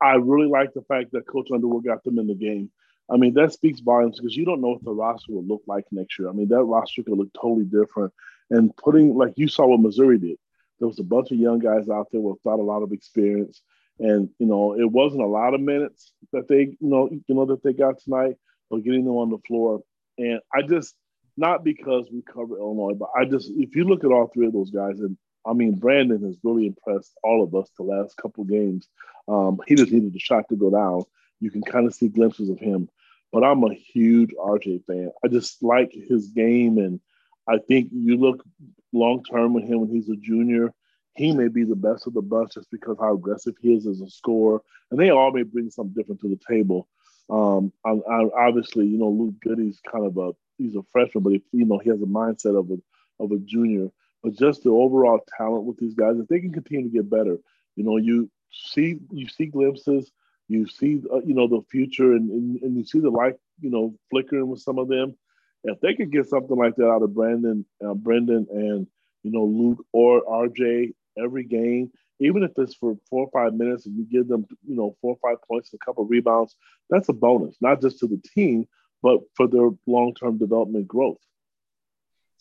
I 0.00 0.14
really 0.14 0.48
like 0.48 0.72
the 0.72 0.82
fact 0.82 1.12
that 1.12 1.26
Coach 1.26 1.48
Underwood 1.52 1.84
got 1.84 2.02
them 2.04 2.18
in 2.18 2.26
the 2.26 2.34
game. 2.34 2.70
I 3.10 3.16
mean, 3.16 3.34
that 3.34 3.52
speaks 3.52 3.80
volumes 3.80 4.18
because 4.18 4.36
you 4.36 4.44
don't 4.44 4.60
know 4.60 4.70
what 4.70 4.84
the 4.84 4.92
roster 4.92 5.32
will 5.32 5.44
look 5.44 5.62
like 5.66 5.84
next 5.90 6.18
year. 6.18 6.28
I 6.28 6.32
mean, 6.32 6.48
that 6.48 6.62
roster 6.62 7.02
could 7.02 7.18
look 7.18 7.32
totally 7.34 7.64
different. 7.64 8.12
And 8.50 8.74
putting, 8.76 9.16
like 9.16 9.34
you 9.36 9.48
saw 9.48 9.66
what 9.66 9.80
Missouri 9.80 10.18
did, 10.18 10.38
there 10.78 10.88
was 10.88 11.00
a 11.00 11.04
bunch 11.04 11.30
of 11.30 11.38
young 11.38 11.58
guys 11.58 11.88
out 11.88 12.08
there 12.10 12.20
without 12.20 12.58
a 12.58 12.62
lot 12.62 12.82
of 12.82 12.92
experience. 12.92 13.62
And, 13.98 14.30
you 14.38 14.46
know, 14.46 14.78
it 14.78 14.90
wasn't 14.90 15.22
a 15.22 15.26
lot 15.26 15.54
of 15.54 15.60
minutes 15.60 16.12
that 16.32 16.48
they, 16.48 16.60
you 16.60 16.76
know, 16.80 17.10
you 17.10 17.34
know, 17.34 17.46
that 17.46 17.62
they 17.62 17.72
got 17.72 17.98
tonight, 17.98 18.36
but 18.70 18.82
getting 18.82 19.04
them 19.04 19.16
on 19.16 19.30
the 19.30 19.38
floor. 19.46 19.82
And 20.16 20.40
I 20.54 20.62
just, 20.62 20.94
not 21.36 21.64
because 21.64 22.06
we 22.10 22.22
cover 22.22 22.58
Illinois, 22.58 22.94
but 22.94 23.10
I 23.16 23.24
just, 23.24 23.50
if 23.50 23.76
you 23.76 23.84
look 23.84 24.04
at 24.04 24.10
all 24.10 24.28
three 24.28 24.46
of 24.46 24.52
those 24.52 24.70
guys, 24.70 25.00
and 25.00 25.16
I 25.46 25.52
mean, 25.52 25.74
Brandon 25.74 26.22
has 26.24 26.38
really 26.42 26.66
impressed 26.66 27.12
all 27.22 27.42
of 27.42 27.54
us 27.54 27.70
the 27.76 27.84
last 27.84 28.16
couple 28.16 28.44
games. 28.44 28.88
Um, 29.28 29.60
he 29.66 29.74
just 29.74 29.92
needed 29.92 30.12
the 30.12 30.18
shot 30.18 30.48
to 30.48 30.56
go 30.56 30.70
down. 30.70 31.04
You 31.40 31.50
can 31.50 31.62
kind 31.62 31.86
of 31.86 31.94
see 31.94 32.08
glimpses 32.08 32.50
of 32.50 32.58
him. 32.58 32.88
But 33.32 33.44
I'm 33.44 33.62
a 33.64 33.74
huge 33.74 34.30
RJ 34.32 34.84
fan. 34.86 35.10
I 35.24 35.28
just 35.28 35.62
like 35.62 35.92
his 35.92 36.28
game, 36.28 36.78
and 36.78 37.00
I 37.48 37.58
think 37.58 37.90
you 37.92 38.16
look 38.16 38.44
long 38.92 39.22
term 39.24 39.54
with 39.54 39.64
him 39.64 39.80
when 39.80 39.90
he's 39.90 40.08
a 40.08 40.16
junior. 40.16 40.74
He 41.14 41.32
may 41.32 41.48
be 41.48 41.64
the 41.64 41.76
best 41.76 42.06
of 42.06 42.14
the 42.14 42.22
bunch 42.22 42.54
just 42.54 42.70
because 42.70 42.96
how 42.98 43.14
aggressive 43.14 43.54
he 43.60 43.74
is 43.74 43.86
as 43.86 44.00
a 44.00 44.10
scorer, 44.10 44.62
and 44.90 44.98
they 44.98 45.10
all 45.10 45.30
may 45.30 45.42
bring 45.42 45.70
something 45.70 45.94
different 45.94 46.20
to 46.22 46.28
the 46.28 46.40
table. 46.48 46.88
Um, 47.28 47.72
I, 47.84 47.90
I, 47.90 48.48
obviously, 48.48 48.86
you 48.86 48.98
know, 48.98 49.08
Luke 49.08 49.34
Goode's 49.40 49.80
kind 49.90 50.04
of 50.04 50.16
a 50.16 50.32
he's 50.58 50.74
a 50.74 50.82
freshman, 50.90 51.22
but 51.22 51.32
he, 51.32 51.42
you 51.52 51.66
know 51.66 51.78
he 51.78 51.90
has 51.90 52.02
a 52.02 52.06
mindset 52.06 52.58
of 52.58 52.70
a 52.70 53.22
of 53.22 53.30
a 53.32 53.38
junior. 53.38 53.90
But 54.22 54.36
just 54.36 54.62
the 54.62 54.70
overall 54.70 55.20
talent 55.36 55.64
with 55.64 55.78
these 55.78 55.94
guys, 55.94 56.16
if 56.18 56.28
they 56.28 56.40
can 56.40 56.52
continue 56.52 56.84
to 56.84 56.94
get 56.94 57.08
better, 57.08 57.38
you 57.76 57.84
know, 57.84 57.96
you 57.96 58.30
see 58.50 58.98
you 59.10 59.28
see 59.28 59.46
glimpses 59.46 60.10
you 60.50 60.66
see, 60.66 61.00
uh, 61.12 61.20
you 61.20 61.32
know, 61.32 61.46
the 61.46 61.62
future 61.70 62.12
and, 62.12 62.28
and, 62.28 62.62
and, 62.62 62.76
you 62.76 62.84
see 62.84 62.98
the 62.98 63.08
light, 63.08 63.34
you 63.60 63.70
know, 63.70 63.94
flickering 64.10 64.48
with 64.48 64.60
some 64.60 64.80
of 64.80 64.88
them. 64.88 65.14
If 65.62 65.80
they 65.80 65.94
could 65.94 66.10
get 66.10 66.26
something 66.26 66.56
like 66.56 66.74
that 66.74 66.90
out 66.90 67.04
of 67.04 67.14
Brandon, 67.14 67.64
uh, 67.84 67.94
Brendan, 67.94 68.48
and 68.50 68.86
you 69.22 69.30
know 69.30 69.44
Luke 69.44 69.84
or 69.92 70.22
RJ 70.24 70.92
every 71.16 71.44
game, 71.44 71.92
even 72.18 72.42
if 72.42 72.50
it's 72.56 72.74
for 72.74 72.96
four 73.08 73.26
or 73.26 73.30
five 73.30 73.54
minutes, 73.56 73.86
and 73.86 73.96
you 73.96 74.04
give 74.04 74.26
them, 74.26 74.46
you 74.66 74.74
know, 74.74 74.96
four 75.00 75.16
or 75.20 75.30
five 75.30 75.40
points, 75.46 75.70
and 75.72 75.80
a 75.80 75.84
couple 75.84 76.04
rebounds, 76.04 76.56
that's 76.88 77.08
a 77.10 77.12
bonus, 77.12 77.56
not 77.60 77.80
just 77.80 78.00
to 78.00 78.08
the 78.08 78.20
team, 78.34 78.66
but 79.02 79.20
for 79.36 79.46
their 79.46 79.68
long-term 79.86 80.38
development 80.38 80.88
growth. 80.88 81.20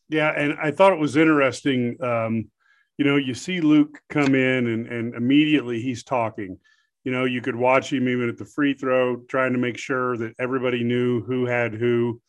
Yeah, 0.09 0.29
and 0.29 0.57
I 0.61 0.71
thought 0.71 0.93
it 0.93 0.99
was 0.99 1.15
interesting. 1.15 1.97
Um, 2.03 2.49
you 2.97 3.05
know, 3.05 3.15
you 3.15 3.33
see 3.33 3.61
Luke 3.61 3.99
come 4.09 4.35
in, 4.35 4.67
and 4.67 4.87
and 4.87 5.15
immediately 5.15 5.81
he's 5.81 6.03
talking 6.03 6.57
you 7.03 7.11
know, 7.11 7.25
you 7.25 7.41
could 7.41 7.55
watch 7.55 7.91
him 7.91 8.07
even 8.09 8.29
at 8.29 8.37
the 8.37 8.45
free 8.45 8.73
throw, 8.73 9.17
trying 9.29 9.53
to 9.53 9.59
make 9.59 9.77
sure 9.77 10.17
that 10.17 10.33
everybody 10.39 10.83
knew 10.83 11.21
who 11.23 11.45
had 11.45 11.73
who. 11.73 12.21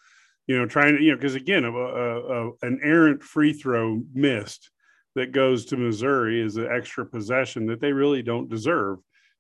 You 0.47 0.59
know, 0.59 0.67
trying 0.67 0.97
to 0.97 1.03
you 1.03 1.11
know 1.13 1.17
because 1.17 1.37
again, 1.37 1.65
a, 1.65 1.71
a, 1.71 2.49
a, 2.49 2.53
an 2.63 2.81
errant 2.83 3.23
free 3.23 3.53
throw 3.53 4.03
missed 4.13 4.71
that 5.15 5.31
goes 5.31 5.67
to 5.67 5.77
Missouri 5.77 6.41
is 6.41 6.57
an 6.57 6.67
extra 6.69 7.07
possession 7.07 7.67
that 7.67 7.81
they 7.81 7.93
really 7.93 8.23
don't 8.23 8.49
deserve, 8.49 8.99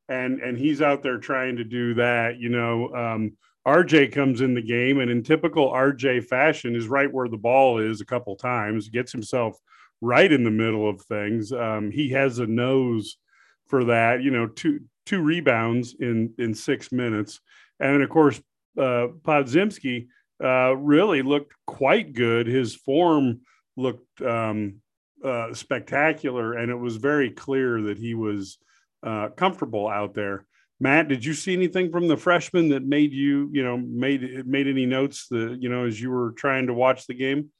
and 0.08 0.40
and 0.40 0.56
he's 0.56 0.82
out 0.82 1.02
there 1.02 1.18
trying 1.18 1.56
to 1.56 1.64
do 1.64 1.94
that. 1.94 2.38
You 2.38 2.50
know, 2.50 2.94
um, 2.94 3.32
RJ 3.66 4.12
comes 4.12 4.40
in 4.40 4.54
the 4.54 4.62
game 4.62 5.00
and 5.00 5.10
in 5.10 5.22
typical 5.22 5.70
RJ 5.70 6.24
fashion 6.24 6.74
is 6.74 6.88
right 6.88 7.12
where 7.12 7.28
the 7.28 7.36
ball 7.36 7.78
is 7.78 8.00
a 8.00 8.06
couple 8.06 8.34
times, 8.36 8.88
gets 8.88 9.12
himself 9.12 9.58
right 10.00 10.30
in 10.32 10.44
the 10.44 10.50
middle 10.50 10.88
of 10.88 11.02
things. 11.02 11.52
Um, 11.52 11.90
he 11.90 12.08
has 12.10 12.38
a 12.38 12.46
nose 12.46 13.18
for 13.66 13.84
that. 13.84 14.22
You 14.22 14.30
know, 14.30 14.46
two 14.46 14.80
two 15.06 15.20
rebounds 15.20 15.94
in 16.00 16.32
in 16.38 16.54
six 16.54 16.90
minutes, 16.90 17.40
and 17.78 18.02
of 18.02 18.08
course, 18.08 18.40
uh, 18.78 19.08
Podziemski 19.22 20.08
uh, 20.42 20.74
really 20.76 21.22
looked 21.22 21.52
quite 21.66 22.14
good. 22.14 22.46
His 22.46 22.74
form 22.74 23.40
looked 23.76 24.22
um, 24.22 24.76
uh, 25.22 25.52
spectacular, 25.52 26.54
and 26.54 26.70
it 26.70 26.78
was 26.78 26.96
very 26.96 27.30
clear 27.30 27.82
that 27.82 27.98
he 27.98 28.14
was 28.14 28.58
uh, 29.02 29.28
comfortable 29.36 29.86
out 29.88 30.14
there. 30.14 30.46
Matt, 30.80 31.08
did 31.08 31.24
you 31.24 31.34
see 31.34 31.52
anything 31.52 31.92
from 31.92 32.08
the 32.08 32.16
freshman 32.16 32.70
that 32.70 32.84
made 32.84 33.12
you, 33.12 33.50
you 33.52 33.62
know, 33.62 33.76
made 33.76 34.46
made 34.46 34.66
any 34.66 34.86
notes 34.86 35.26
that 35.28 35.58
you 35.60 35.68
know 35.68 35.84
as 35.84 36.00
you 36.00 36.10
were 36.10 36.32
trying 36.32 36.66
to 36.68 36.74
watch 36.74 37.06
the 37.06 37.14
game? 37.14 37.50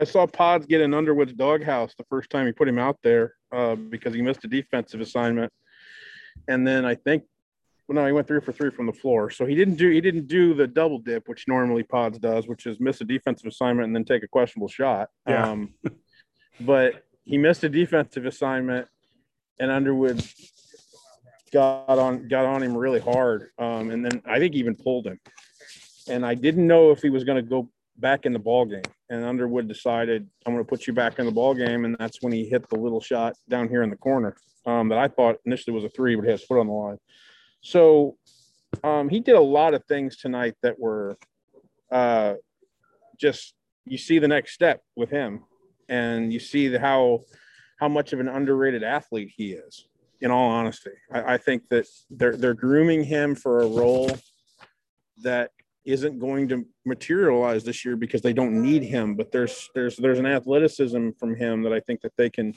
I 0.00 0.04
saw 0.04 0.26
Pods 0.26 0.64
get 0.66 0.80
in 0.80 0.94
Underwood's 0.94 1.34
doghouse 1.34 1.94
the 1.98 2.04
first 2.04 2.30
time 2.30 2.46
he 2.46 2.52
put 2.52 2.68
him 2.68 2.78
out 2.78 2.98
there 3.02 3.34
uh, 3.52 3.74
because 3.74 4.14
he 4.14 4.22
missed 4.22 4.44
a 4.44 4.48
defensive 4.48 5.00
assignment, 5.00 5.52
and 6.46 6.66
then 6.66 6.84
I 6.86 6.94
think 6.94 7.24
well, 7.90 7.96
no, 7.96 8.06
he 8.06 8.12
went 8.12 8.28
three 8.28 8.40
for 8.40 8.52
three 8.52 8.70
from 8.70 8.86
the 8.86 8.92
floor. 8.92 9.30
So 9.30 9.44
he 9.44 9.56
didn't 9.56 9.74
do 9.74 9.90
he 9.90 10.00
didn't 10.00 10.28
do 10.28 10.54
the 10.54 10.68
double 10.68 11.00
dip, 11.00 11.28
which 11.28 11.48
normally 11.48 11.82
Pods 11.82 12.20
does, 12.20 12.46
which 12.46 12.64
is 12.66 12.78
miss 12.78 13.00
a 13.00 13.04
defensive 13.04 13.48
assignment 13.48 13.86
and 13.86 13.96
then 13.96 14.04
take 14.04 14.22
a 14.22 14.28
questionable 14.28 14.68
shot. 14.68 15.08
Yeah. 15.26 15.50
Um, 15.50 15.74
but 16.60 17.04
he 17.24 17.36
missed 17.36 17.64
a 17.64 17.68
defensive 17.68 18.26
assignment, 18.26 18.86
and 19.58 19.72
Underwood 19.72 20.24
got 21.52 21.88
on 21.88 22.28
got 22.28 22.44
on 22.46 22.62
him 22.62 22.76
really 22.76 23.00
hard, 23.00 23.50
um, 23.58 23.90
and 23.90 24.04
then 24.04 24.22
I 24.26 24.38
think 24.38 24.54
even 24.54 24.74
pulled 24.74 25.06
him. 25.06 25.18
And 26.08 26.24
I 26.24 26.34
didn't 26.34 26.66
know 26.66 26.90
if 26.90 27.02
he 27.02 27.10
was 27.10 27.24
going 27.24 27.42
to 27.42 27.48
go 27.48 27.68
back 27.98 28.26
in 28.26 28.32
the 28.32 28.38
ball 28.38 28.64
game. 28.64 28.82
And 29.10 29.24
Underwood 29.24 29.68
decided, 29.68 30.26
I'm 30.46 30.54
going 30.54 30.64
to 30.64 30.68
put 30.68 30.86
you 30.86 30.92
back 30.92 31.18
in 31.18 31.26
the 31.26 31.32
ball 31.32 31.54
game, 31.54 31.84
and 31.84 31.96
that's 31.98 32.22
when 32.22 32.32
he 32.32 32.48
hit 32.48 32.68
the 32.68 32.78
little 32.78 33.00
shot 33.00 33.34
down 33.48 33.68
here 33.68 33.82
in 33.82 33.90
the 33.90 33.96
corner 33.96 34.36
um, 34.66 34.88
that 34.88 34.98
I 34.98 35.08
thought 35.08 35.36
initially 35.44 35.74
was 35.74 35.84
a 35.84 35.88
three, 35.88 36.14
but 36.14 36.24
he 36.24 36.30
has 36.30 36.42
foot 36.42 36.60
on 36.60 36.66
the 36.66 36.72
line. 36.72 36.98
So 37.62 38.16
um, 38.82 39.08
he 39.08 39.20
did 39.20 39.34
a 39.34 39.40
lot 39.40 39.74
of 39.74 39.84
things 39.84 40.16
tonight 40.16 40.54
that 40.62 40.78
were 40.78 41.18
uh, 41.90 42.34
just 43.18 43.54
you 43.84 43.98
see 43.98 44.18
the 44.18 44.28
next 44.28 44.52
step 44.52 44.82
with 44.96 45.10
him, 45.10 45.44
and 45.88 46.32
you 46.32 46.38
see 46.38 46.68
the, 46.68 46.78
how 46.78 47.20
how 47.78 47.88
much 47.88 48.12
of 48.12 48.20
an 48.20 48.28
underrated 48.28 48.82
athlete 48.82 49.32
he 49.36 49.52
is. 49.52 49.86
In 50.20 50.30
all 50.30 50.50
honesty, 50.50 50.90
I, 51.10 51.34
I 51.34 51.38
think 51.38 51.68
that 51.70 51.86
they're 52.10 52.36
they're 52.36 52.54
grooming 52.54 53.04
him 53.04 53.34
for 53.34 53.62
a 53.62 53.66
role 53.66 54.10
that 55.22 55.50
isn't 55.84 56.18
going 56.18 56.48
to 56.48 56.66
materialize 56.84 57.64
this 57.64 57.84
year 57.84 57.96
because 57.96 58.20
they 58.20 58.32
don't 58.32 58.62
need 58.62 58.82
him. 58.82 59.14
But 59.14 59.32
there's 59.32 59.70
there's 59.74 59.96
there's 59.96 60.18
an 60.18 60.26
athleticism 60.26 61.10
from 61.18 61.34
him 61.36 61.62
that 61.62 61.72
I 61.72 61.80
think 61.80 62.02
that 62.02 62.12
they 62.16 62.30
can 62.30 62.54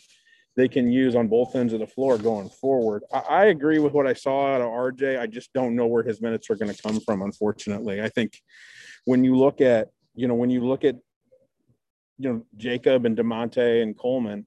they 0.56 0.68
can 0.68 0.92
use 0.92 1.16
on 1.16 1.28
both 1.28 1.56
ends 1.56 1.74
of 1.74 1.80
the 1.80 1.88
floor 1.88 2.18
going 2.18 2.50
forward. 2.50 3.04
I, 3.12 3.20
I 3.20 3.46
agree 3.46 3.80
with 3.80 3.94
what 3.94 4.06
I 4.06 4.14
saw 4.14 4.54
out 4.54 4.62
of 4.62 4.68
RJ. 4.68 5.20
I 5.20 5.28
just 5.28 5.52
don't 5.54 5.76
know 5.76 5.88
where 5.88 6.04
his 6.04 6.22
minutes 6.22 6.50
are 6.50 6.56
going 6.56 6.74
to 6.74 6.82
come 6.82 7.00
from, 7.00 7.22
unfortunately. 7.22 8.02
I 8.02 8.10
think 8.10 8.40
when 9.06 9.24
you 9.24 9.36
look 9.36 9.62
at, 9.62 9.90
you 10.16 10.28
know, 10.28 10.36
when 10.36 10.50
you 10.50 10.66
look 10.66 10.84
at, 10.84 10.96
you 12.20 12.30
know, 12.30 12.46
Jacob 12.56 13.06
and 13.06 13.18
Da'Monte 13.18 13.82
and 13.82 13.98
Coleman, 13.98 14.46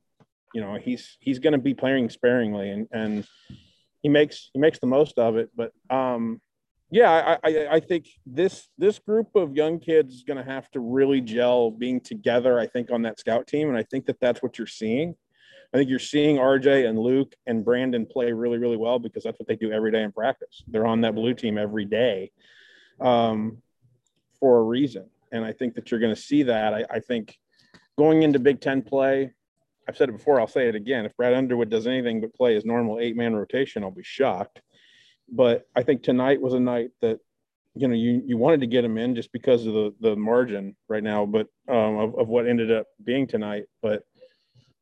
you 0.54 0.60
know, 0.60 0.76
he's 0.76 1.16
he's 1.20 1.38
going 1.38 1.52
to 1.52 1.58
be 1.58 1.74
playing 1.74 2.10
sparingly 2.10 2.70
and 2.70 2.88
and 2.92 3.26
he 4.02 4.08
makes 4.08 4.50
he 4.52 4.60
makes 4.60 4.78
the 4.78 4.86
most 4.86 5.18
of 5.18 5.36
it. 5.36 5.50
But 5.56 5.72
um, 5.90 6.40
yeah, 6.90 7.36
I, 7.42 7.50
I, 7.50 7.68
I 7.72 7.80
think 7.80 8.08
this 8.24 8.68
this 8.78 8.98
group 8.98 9.34
of 9.34 9.56
young 9.56 9.80
kids 9.80 10.14
is 10.14 10.22
going 10.22 10.36
to 10.36 10.50
have 10.50 10.70
to 10.70 10.80
really 10.80 11.20
gel 11.20 11.70
being 11.70 12.00
together. 12.00 12.58
I 12.58 12.66
think 12.66 12.90
on 12.90 13.02
that 13.02 13.18
scout 13.18 13.46
team, 13.46 13.68
and 13.68 13.76
I 13.76 13.82
think 13.82 14.06
that 14.06 14.20
that's 14.20 14.42
what 14.42 14.58
you're 14.58 14.66
seeing. 14.66 15.16
I 15.74 15.78
think 15.78 15.90
you're 15.90 15.98
seeing 15.98 16.36
RJ 16.36 16.88
and 16.88 16.98
Luke 16.98 17.34
and 17.46 17.64
Brandon 17.64 18.06
play 18.06 18.32
really, 18.32 18.58
really 18.58 18.76
well 18.76 18.98
because 18.98 19.24
that's 19.24 19.38
what 19.38 19.48
they 19.48 19.56
do 19.56 19.72
every 19.72 19.90
day 19.90 20.02
in 20.02 20.12
practice. 20.12 20.62
They're 20.68 20.86
on 20.86 21.00
that 21.00 21.14
blue 21.14 21.34
team 21.34 21.58
every 21.58 21.84
day 21.84 22.30
um, 23.00 23.58
for 24.38 24.58
a 24.58 24.62
reason. 24.62 25.10
And 25.32 25.44
I 25.44 25.52
think 25.52 25.74
that 25.74 25.90
you're 25.90 26.00
going 26.00 26.14
to 26.14 26.20
see 26.20 26.44
that. 26.44 26.72
I, 26.72 26.84
I, 26.88 27.00
think 27.00 27.36
going 27.98 28.22
into 28.22 28.38
Big 28.38 28.60
Ten 28.60 28.80
play, 28.80 29.32
I've 29.88 29.96
said 29.96 30.08
it 30.08 30.12
before, 30.12 30.40
I'll 30.40 30.48
say 30.48 30.68
it 30.68 30.74
again. 30.74 31.04
If 31.04 31.16
Brad 31.16 31.34
Underwood 31.34 31.70
does 31.70 31.86
anything 31.86 32.20
but 32.20 32.34
play 32.34 32.54
his 32.54 32.64
normal 32.64 32.98
eight 32.98 33.16
man 33.16 33.34
rotation, 33.34 33.84
I'll 33.84 33.90
be 33.90 34.02
shocked. 34.02 34.60
But 35.30 35.66
I 35.74 35.82
think 35.82 36.02
tonight 36.02 36.40
was 36.40 36.54
a 36.54 36.60
night 36.60 36.90
that 37.00 37.18
you 37.74 37.88
know 37.88 37.94
you 37.94 38.22
you 38.24 38.36
wanted 38.36 38.60
to 38.60 38.66
get 38.66 38.84
him 38.84 38.96
in 38.96 39.14
just 39.14 39.32
because 39.32 39.66
of 39.66 39.74
the 39.74 39.94
the 40.00 40.16
margin 40.16 40.76
right 40.88 41.02
now, 41.02 41.26
but 41.26 41.48
um, 41.68 41.98
of, 41.98 42.18
of 42.18 42.28
what 42.28 42.46
ended 42.46 42.70
up 42.72 42.86
being 43.02 43.26
tonight. 43.26 43.64
But 43.82 44.02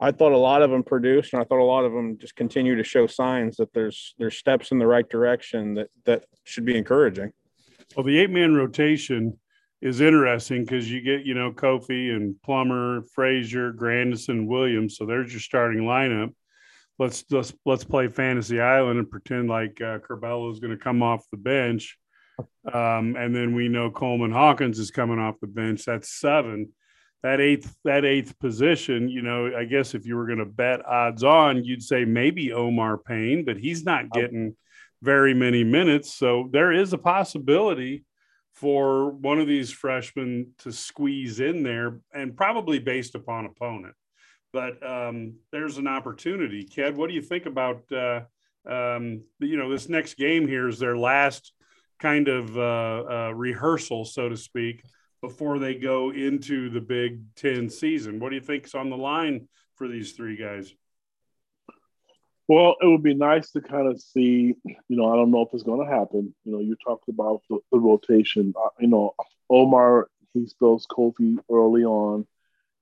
I 0.01 0.13
thought 0.13 0.33
a 0.33 0.39
lot 0.39 0.63
of 0.63 0.71
them 0.71 0.83
produced, 0.83 1.33
and 1.33 1.41
I 1.41 1.45
thought 1.45 1.61
a 1.61 1.65
lot 1.65 1.85
of 1.85 1.93
them 1.93 2.19
just 2.19 2.37
continue 2.37 2.77
to 2.77 2.85
show 2.85 3.07
signs 3.07 3.57
that 3.57 3.73
there's 3.73 4.15
there's 4.19 4.37
steps 4.37 4.71
in 4.71 4.79
the 4.79 4.87
right 4.87 5.09
direction 5.09 5.75
that 5.75 5.89
that 6.05 6.25
should 6.45 6.65
be 6.65 6.77
encouraging. 6.77 7.33
Well, 7.97 8.05
the 8.05 8.19
eight 8.19 8.31
man 8.31 8.55
rotation 8.55 9.39
is 9.85 10.01
interesting 10.01 10.65
because 10.65 10.91
you 10.91 11.01
get 11.03 11.25
you 11.25 11.35
know 11.35 11.53
Kofi 11.53 12.17
and 12.17 12.41
Plummer, 12.43 13.03
Frazier, 13.15 13.71
Grandison, 13.71 14.47
Williams. 14.47 14.97
So 14.97 15.07
there's 15.07 15.31
your 15.31 15.41
starting 15.41 15.83
lineup. 15.83 16.35
Let's 16.99 17.25
let's 17.31 17.53
let's 17.65 17.85
play 17.85 18.09
Fantasy 18.09 18.61
Island 18.61 18.99
and 18.99 19.11
pretend 19.11 19.49
like 19.49 19.81
uh, 19.81 19.99
Curbelo 19.99 20.51
is 20.51 20.59
going 20.59 20.77
to 20.77 20.83
come 20.83 21.03
off 21.03 21.29
the 21.31 21.37
bench, 21.37 21.99
um, 22.73 23.15
and 23.17 23.37
then 23.37 23.55
we 23.55 23.69
know 23.69 23.91
Coleman 23.91 24.33
Hawkins 24.33 24.79
is 24.79 24.91
coming 24.91 25.19
off 25.19 25.39
the 25.41 25.47
bench. 25.47 25.85
That's 25.85 26.19
seven 26.19 26.73
that 27.23 27.41
eighth 27.41 27.75
that 27.85 28.05
eighth 28.05 28.39
position, 28.39 29.09
you 29.09 29.23
know, 29.23 29.51
I 29.57 29.65
guess 29.65 29.95
if 29.95 30.07
you 30.07 30.17
were 30.17 30.27
going 30.27 30.39
to 30.39 30.45
bet 30.45 30.85
odds 30.85 31.25
on, 31.25 31.65
you'd 31.65 31.83
say 31.83 32.05
maybe 32.05 32.53
Omar 32.53 32.99
Payne, 32.99 33.45
but 33.45 33.57
he's 33.57 33.85
not 33.85 34.11
getting 34.11 34.57
very 35.03 35.33
many 35.35 35.65
minutes. 35.65 36.15
So 36.15 36.49
there 36.53 36.71
is 36.71 36.93
a 36.93 36.99
possibility 36.99 38.05
for 38.55 39.11
one 39.11 39.41
of 39.41 39.49
these 39.49 39.73
freshmen 39.73 40.53
to 40.59 40.73
squeeze 40.73 41.41
in 41.41 41.63
there 41.63 42.01
and 42.13 42.37
probably 42.37 42.79
based 42.79 43.15
upon 43.15 43.47
opponent. 43.47 43.95
But 44.53 44.85
um, 44.87 45.35
there's 45.51 45.79
an 45.79 45.89
opportunity. 45.89 46.65
Ked, 46.65 46.97
what 46.97 47.09
do 47.09 47.15
you 47.15 47.23
think 47.23 47.47
about, 47.47 47.91
uh, 47.91 48.21
um, 48.65 49.23
you 49.41 49.57
know, 49.57 49.69
this 49.69 49.89
next 49.89 50.15
game 50.15 50.47
here 50.47 50.69
is 50.69 50.79
their 50.79 50.97
last 50.97 51.53
kind 51.99 52.29
of 52.29 52.57
uh, 52.57 53.05
uh, 53.11 53.33
rehearsal, 53.35 54.05
so 54.05 54.29
to 54.29 54.37
speak, 54.37 54.85
before 55.21 55.59
they 55.59 55.75
go 55.75 56.13
into 56.13 56.71
the 56.71 56.81
Big 56.81 57.23
Ten 57.35 57.69
season. 57.69 58.21
What 58.21 58.29
do 58.29 58.37
you 58.37 58.43
think 58.43 58.67
is 58.67 58.75
on 58.75 58.91
the 58.91 58.97
line 58.97 59.49
for 59.75 59.89
these 59.89 60.13
three 60.13 60.37
guys? 60.37 60.73
Well, 62.47 62.77
it 62.81 62.87
would 62.87 63.03
be 63.03 63.15
nice 63.15 63.51
to 63.53 63.63
kind 63.63 63.89
of 63.89 64.01
see, 64.01 64.55
you 64.65 64.97
know, 64.97 65.11
I 65.11 65.17
don't 65.17 65.31
know 65.31 65.43
if 65.43 65.49
it's 65.55 65.63
going 65.63 65.87
to 65.87 65.93
happen. 65.93 66.35
You 66.45 66.53
know, 66.53 66.61
you 66.61 66.77
talked 66.85 67.09
about 67.09 67.43
the, 67.49 67.59
the 67.73 67.79
rotation. 67.79 68.53
Uh, 68.57 68.69
you 68.79 68.89
know, 68.89 69.15
Omar, 69.49 70.09
he 70.35 70.47
spells 70.47 70.87
Kofi 70.87 71.39
early 71.51 71.85
on. 71.85 72.27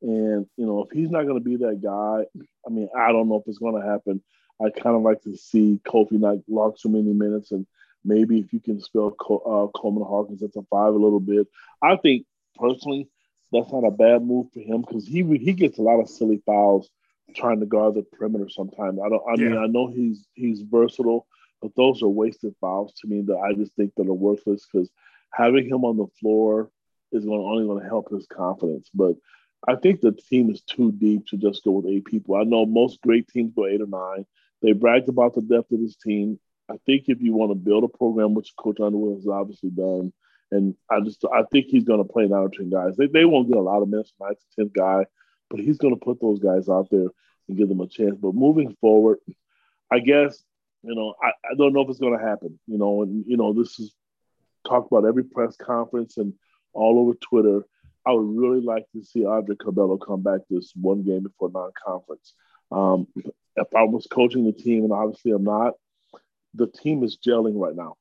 And, 0.00 0.46
you 0.56 0.66
know, 0.66 0.82
if 0.82 0.90
he's 0.90 1.10
not 1.10 1.26
going 1.26 1.38
to 1.38 1.44
be 1.44 1.56
that 1.58 1.80
guy, 1.80 2.24
I 2.66 2.70
mean, 2.70 2.88
I 2.96 3.12
don't 3.12 3.28
know 3.28 3.36
if 3.36 3.44
it's 3.46 3.58
going 3.58 3.80
to 3.80 3.88
happen. 3.88 4.20
I 4.60 4.70
kind 4.70 4.96
of 4.96 5.02
like 5.02 5.22
to 5.22 5.36
see 5.36 5.80
Kofi 5.84 6.12
not 6.12 6.38
log 6.48 6.76
too 6.76 6.88
many 6.88 7.12
minutes. 7.12 7.52
And 7.52 7.64
maybe 8.04 8.40
if 8.40 8.52
you 8.52 8.58
can 8.58 8.80
spell 8.80 9.14
uh, 9.20 9.66
Coleman 9.78 10.02
Hawkins 10.02 10.42
at 10.42 10.52
the 10.52 10.62
five 10.70 10.92
a 10.94 10.98
little 10.98 11.20
bit. 11.20 11.46
I 11.80 11.96
think 11.96 12.26
personally, 12.56 13.08
that's 13.52 13.70
not 13.70 13.84
a 13.84 13.90
bad 13.90 14.24
move 14.24 14.46
for 14.52 14.60
him 14.60 14.80
because 14.80 15.06
he 15.06 15.22
he 15.36 15.52
gets 15.52 15.78
a 15.78 15.82
lot 15.82 16.00
of 16.00 16.08
silly 16.08 16.42
fouls 16.46 16.88
trying 17.34 17.60
to 17.60 17.66
guard 17.66 17.94
the 17.94 18.02
perimeter 18.02 18.48
sometimes. 18.48 18.98
I 19.04 19.08
don't. 19.08 19.22
I 19.28 19.40
yeah. 19.42 19.48
mean, 19.50 19.58
I 19.58 19.66
know 19.66 19.88
he's 19.88 20.26
he's 20.34 20.62
versatile, 20.62 21.26
but 21.60 21.72
those 21.76 22.02
are 22.02 22.08
wasted 22.08 22.54
fouls 22.60 22.92
to 23.00 23.08
me 23.08 23.22
that 23.22 23.38
I 23.38 23.54
just 23.54 23.74
think 23.74 23.92
that 23.96 24.08
are 24.08 24.14
worthless 24.14 24.66
because 24.70 24.90
having 25.32 25.66
him 25.66 25.84
on 25.84 25.96
the 25.96 26.06
floor 26.20 26.70
is 27.12 27.24
going 27.24 27.40
only 27.40 27.66
going 27.66 27.82
to 27.82 27.88
help 27.88 28.10
his 28.10 28.26
confidence. 28.26 28.90
But 28.94 29.14
I 29.66 29.76
think 29.76 30.00
the 30.00 30.12
team 30.12 30.50
is 30.50 30.62
too 30.62 30.92
deep 30.92 31.26
to 31.28 31.36
just 31.36 31.64
go 31.64 31.72
with 31.72 31.86
eight 31.86 32.04
people. 32.04 32.34
I 32.34 32.42
know 32.42 32.66
most 32.66 33.00
great 33.00 33.28
teams 33.28 33.52
go 33.54 33.66
eight 33.66 33.80
or 33.80 33.86
nine. 33.86 34.26
They 34.60 34.72
bragged 34.72 35.08
about 35.08 35.34
the 35.34 35.42
depth 35.42 35.72
of 35.72 35.80
this 35.80 35.96
team. 35.96 36.38
I 36.70 36.76
think 36.86 37.04
if 37.08 37.20
you 37.20 37.32
want 37.32 37.50
to 37.50 37.54
build 37.54 37.84
a 37.84 37.88
program, 37.88 38.34
which 38.34 38.54
Coach 38.56 38.80
Underwood 38.80 39.18
has 39.18 39.26
obviously 39.26 39.70
done, 39.70 40.12
and 40.50 40.74
I 40.90 41.00
just 41.00 41.24
I 41.32 41.42
think 41.50 41.66
he's 41.68 41.84
going 41.84 42.04
to 42.04 42.12
play 42.12 42.26
nine 42.26 42.42
or 42.42 42.48
ten 42.48 42.70
guys. 42.70 42.96
They, 42.96 43.06
they 43.06 43.24
won't 43.24 43.48
get 43.48 43.56
a 43.56 43.62
lot 43.62 43.82
of 43.82 43.88
minutes, 43.88 44.12
nine 44.20 44.34
to 44.34 44.56
ten 44.56 44.70
guy, 44.74 45.06
but 45.52 45.60
he's 45.60 45.76
going 45.76 45.94
to 45.94 46.00
put 46.04 46.18
those 46.20 46.40
guys 46.40 46.70
out 46.70 46.88
there 46.90 47.08
and 47.46 47.58
give 47.58 47.68
them 47.68 47.80
a 47.80 47.86
chance. 47.86 48.16
But 48.16 48.34
moving 48.34 48.74
forward, 48.80 49.18
I 49.90 50.00
guess 50.00 50.42
you 50.82 50.94
know 50.94 51.14
I, 51.22 51.28
I 51.28 51.54
don't 51.56 51.74
know 51.74 51.82
if 51.82 51.90
it's 51.90 52.00
going 52.00 52.18
to 52.18 52.24
happen. 52.24 52.58
You 52.66 52.78
know, 52.78 53.02
and 53.02 53.24
you 53.26 53.36
know 53.36 53.52
this 53.52 53.78
is 53.78 53.94
talked 54.66 54.90
about 54.90 55.06
every 55.06 55.24
press 55.24 55.54
conference 55.56 56.16
and 56.16 56.32
all 56.72 56.98
over 56.98 57.14
Twitter. 57.14 57.66
I 58.04 58.12
would 58.12 58.36
really 58.36 58.62
like 58.62 58.86
to 58.92 59.04
see 59.04 59.26
Andre 59.26 59.54
Curbelo 59.54 60.00
come 60.04 60.22
back 60.22 60.40
this 60.48 60.72
one 60.74 61.02
game 61.02 61.22
before 61.22 61.50
non-conference. 61.52 62.32
Um, 62.72 63.06
if 63.14 63.74
I 63.76 63.82
was 63.82 64.08
coaching 64.10 64.44
the 64.44 64.52
team, 64.52 64.82
and 64.82 64.92
obviously 64.92 65.30
I'm 65.32 65.44
not, 65.44 65.74
the 66.54 66.66
team 66.66 67.04
is 67.04 67.18
gelling 67.24 67.52
right 67.54 67.76
now. 67.76 67.96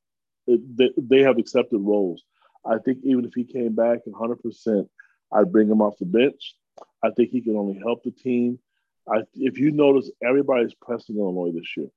It, 0.47 0.75
they, 0.75 0.89
they 0.97 1.19
have 1.21 1.37
accepted 1.37 1.77
roles. 1.77 2.23
I 2.65 2.77
think 2.79 2.99
even 3.03 3.25
if 3.25 3.33
he 3.35 3.43
came 3.43 3.75
back 3.75 3.99
100%, 4.07 4.87
I'd 5.31 5.51
bring 5.51 5.69
him 5.69 5.81
off 5.81 5.99
the 5.99 6.05
bench. 6.05 6.55
I 7.03 7.09
think 7.11 7.29
he 7.31 7.41
can 7.41 7.55
only 7.55 7.79
help 7.79 8.03
the 8.03 8.11
team. 8.11 8.59
I, 9.07 9.21
if 9.33 9.57
you 9.57 9.71
notice, 9.71 10.11
everybody's 10.23 10.73
pressing 10.73 11.17
Illinois 11.17 11.51
this 11.53 11.75
year. 11.75 11.87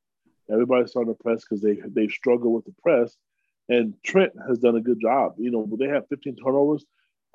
Everybody's 0.50 0.90
starting 0.90 1.14
to 1.14 1.22
press 1.22 1.42
because 1.42 1.62
they 1.62 1.78
they 1.86 2.08
struggle 2.08 2.52
with 2.52 2.64
the 2.64 2.74
press, 2.82 3.16
and 3.68 3.94
Trent 4.02 4.32
has 4.46 4.58
done 4.58 4.76
a 4.76 4.80
good 4.80 5.00
job. 5.00 5.34
You 5.38 5.50
know, 5.50 5.68
they 5.78 5.88
have 5.88 6.08
15 6.08 6.36
turnovers. 6.36 6.84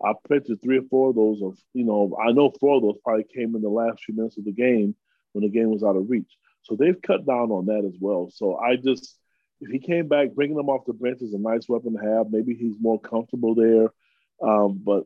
I 0.03 0.13
predicted 0.23 0.61
three 0.61 0.77
or 0.77 0.83
four 0.89 1.09
of 1.09 1.15
those. 1.15 1.41
Of 1.41 1.57
you 1.73 1.85
know, 1.85 2.17
I 2.23 2.31
know 2.31 2.51
four 2.59 2.77
of 2.77 2.83
those 2.83 2.97
probably 3.03 3.25
came 3.25 3.55
in 3.55 3.61
the 3.61 3.69
last 3.69 4.03
few 4.03 4.15
minutes 4.15 4.37
of 4.37 4.45
the 4.45 4.51
game 4.51 4.95
when 5.33 5.43
the 5.43 5.49
game 5.49 5.69
was 5.71 5.83
out 5.83 5.95
of 5.95 6.09
reach. 6.09 6.31
So 6.63 6.75
they've 6.75 7.01
cut 7.01 7.25
down 7.25 7.51
on 7.51 7.65
that 7.67 7.85
as 7.85 7.97
well. 7.99 8.29
So 8.33 8.57
I 8.57 8.75
just, 8.75 9.17
if 9.61 9.69
he 9.71 9.79
came 9.79 10.07
back, 10.07 10.33
bringing 10.33 10.57
him 10.57 10.69
off 10.69 10.85
the 10.85 10.93
bench 10.93 11.21
is 11.21 11.33
a 11.33 11.39
nice 11.39 11.67
weapon 11.67 11.97
to 11.97 12.03
have. 12.03 12.31
Maybe 12.31 12.53
he's 12.53 12.75
more 12.79 12.99
comfortable 12.99 13.55
there, 13.55 13.89
um, 14.41 14.81
but 14.83 15.05